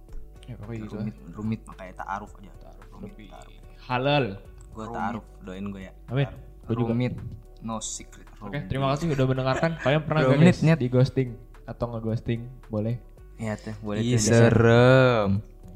Ya 0.50 0.58
pokoknya 0.58 0.82
gitu. 0.82 0.96
Rumit. 0.98 1.16
Rumit. 1.30 1.60
Makanya 1.70 1.94
ta'aruf 2.02 2.32
aja. 2.42 2.52
Rumit. 2.90 3.14
Lebih 3.14 3.28
ta'aruf. 3.30 3.54
halal. 3.86 4.26
Gua 4.74 4.86
ta'aruf, 4.90 5.26
doain 5.46 5.66
gue 5.70 5.82
ya. 5.86 5.94
Amin. 6.10 6.26
Gue 6.66 6.74
juga. 6.74 6.92
Rumit. 6.98 7.14
No 7.62 7.78
secret. 7.78 8.26
Oke, 8.42 8.66
terima 8.66 8.90
kasih 8.98 9.14
udah 9.14 9.26
mendengarkan. 9.30 9.78
Kalian 9.78 10.02
pernah 10.10 10.26
gak 10.26 10.82
di 10.82 10.90
ghosting 10.90 11.38
atau 11.70 11.86
nge-ghosting? 11.94 12.50
Boleh. 12.74 12.98
Iya 13.38 13.58
teh, 13.58 13.74
boleh 13.82 14.02
Ih, 14.02 14.18
tuh. 14.18 14.34
serem. 14.34 15.30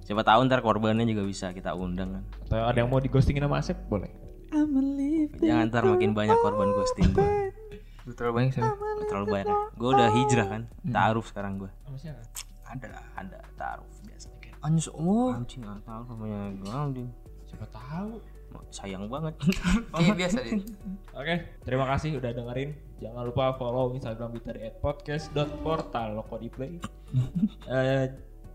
Siapa 0.06 0.22
tahu 0.22 0.46
ntar 0.46 0.62
korbannya 0.62 1.02
juga 1.10 1.26
bisa 1.26 1.50
kita 1.50 1.74
undang 1.74 2.22
kan. 2.22 2.24
Atau 2.46 2.62
ada 2.62 2.78
yang 2.78 2.94
mau 2.94 3.02
di 3.02 3.10
ghostingin 3.10 3.42
sama 3.42 3.58
Asep? 3.58 3.74
Boleh. 3.90 4.14
Jangan 5.42 5.66
ntar 5.74 5.84
makin 5.90 6.14
banyak 6.14 6.38
korban 6.46 6.70
ghosting 6.78 7.10
gue. 7.10 7.50
Lu 8.06 8.14
terlalu 8.14 8.34
banyak 8.38 8.52
sih. 8.54 8.64
Terlalu 9.10 9.26
banyak. 9.34 9.50
Gue 9.82 9.90
udah 9.98 10.10
hijrah 10.14 10.48
kan. 10.48 10.62
Ta'aruf 10.86 11.26
sekarang 11.34 11.58
gue. 11.58 11.72
Sama 11.82 11.98
siapa? 11.98 12.22
Ada, 12.70 13.02
ada 13.18 13.40
ta'aruf 13.58 13.90
biasa. 14.06 14.30
Anjus. 14.62 14.94
Oh. 14.94 15.34
Anjing, 15.34 15.66
nggak 15.66 15.82
tahu 15.90 16.02
namanya 16.14 16.42
gue. 16.94 17.06
Siapa 17.50 17.66
tahu. 17.74 18.22
Sayang 18.72 19.10
banget. 19.12 19.36
Iya 20.00 20.14
biasa 20.16 20.38
deh. 20.46 20.64
Oke, 21.18 21.36
terima 21.66 21.86
kasih 21.92 22.22
udah 22.22 22.32
dengerin. 22.32 22.72
Jangan 23.02 23.24
lupa 23.28 23.58
follow 23.60 23.92
Instagram 23.98 24.32
kita 24.40 24.50
di 24.56 24.62
@podcast.portal 24.80 26.22
loko 26.22 26.38
di 26.38 26.50
play. 26.54 26.78
Eh, 27.66 28.06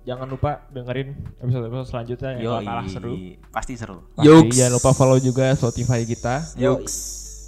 jangan 0.03 0.27
lupa 0.27 0.65
dengerin 0.69 1.13
episode-episode 1.39 1.89
selanjutnya 1.89 2.29
yang 2.35 2.41
Yo, 2.41 2.51
bakal 2.55 2.67
kalah 2.67 2.87
seru. 2.87 3.13
pasti 3.49 3.75
seru. 3.77 3.97
Pasti. 4.13 4.27
Yoks. 4.27 4.55
Jangan 4.57 4.73
lupa 4.75 4.91
follow 4.93 5.19
juga 5.19 5.47
Spotify 5.55 6.01
kita. 6.03 6.35
Yoks. 6.57 6.95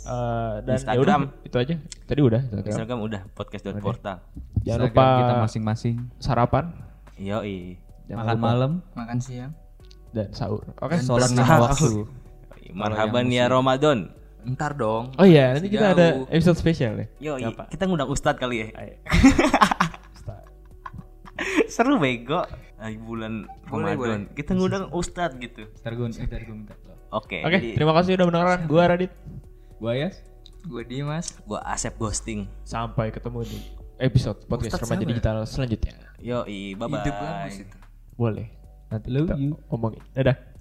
Eh, 0.03 0.55
dan 0.63 0.75
ya 0.75 0.79
Instagram. 0.83 1.21
udah, 1.31 1.47
itu 1.47 1.57
aja. 1.57 1.75
Tadi 2.05 2.21
udah 2.21 2.41
Instagram. 2.43 2.69
Instagram 2.69 2.99
udah 3.01 3.21
podcast.portal. 3.33 4.17
Jangan 4.61 4.81
Instagram 4.83 4.83
lupa 4.83 5.05
kita 5.19 5.35
masing-masing. 5.41 5.97
sarapan 6.19 6.65
Yo, 7.15 7.39
Jangan 8.03 8.25
Makan 8.27 8.39
malam, 8.39 8.71
Makan 8.93 9.19
siang. 9.23 9.53
dan 10.11 10.29
sahur. 10.35 10.67
Oke. 10.77 10.99
sholat 10.99 11.31
Bersahur. 11.31 11.39
lima 11.39 11.57
waktu. 11.63 11.91
Marhaban 12.79 13.27
ya 13.31 13.47
Ramadan. 13.47 14.11
Ntar 14.43 14.75
dong. 14.75 15.15
Oh 15.15 15.23
iya, 15.23 15.55
nanti 15.55 15.71
kita 15.71 15.95
ada 15.95 16.27
episode 16.27 16.59
spesial 16.59 16.99
ya. 16.99 17.07
Yo, 17.23 17.33
kita 17.71 17.87
ngundang 17.87 18.11
Ustadz 18.11 18.43
kali 18.43 18.67
ya. 18.67 18.69
Seru 21.73 21.97
bego. 21.99 22.45
Lagi 22.79 22.99
bulan 22.99 23.47
Boleh, 23.71 23.95
Ramadan. 23.95 24.23
Kita 24.35 24.59
ngundang 24.59 24.91
Ustadz 24.91 25.39
gitu. 25.39 25.71
Ntar 25.83 25.93
gue, 25.95 26.07
ntar 26.11 26.43
gue 26.43 26.55
minta. 26.55 26.75
Oke. 27.13 27.45
Oke, 27.45 27.57
jadi 27.61 27.77
terima 27.77 27.93
kasih 27.93 28.17
udah 28.17 28.27
mendengarkan. 28.27 28.61
Gua 28.67 28.83
Radit. 28.89 29.13
Gua 29.77 29.93
Yas. 29.95 30.25
Gue 30.65 30.83
Dimas. 30.87 31.37
gua 31.45 31.61
Asep 31.69 31.95
ghosting. 32.01 32.49
Sampai 32.65 33.13
ketemu 33.13 33.45
di 33.45 33.59
episode 34.01 34.39
podcast 34.49 34.81
Ustadz 34.81 34.89
remaja 34.89 35.05
ya? 35.05 35.09
digital 35.13 35.37
selanjutnya. 35.45 35.95
Yo, 36.23 36.39
bye 36.79 36.89
bye. 36.89 37.51
Itu. 37.53 37.77
Boleh. 38.17 38.47
Nanti 38.93 39.09
Love 39.09 39.29
kita 39.33 39.35
you. 39.41 39.53
omongin. 39.73 40.03
Dadah. 40.13 40.52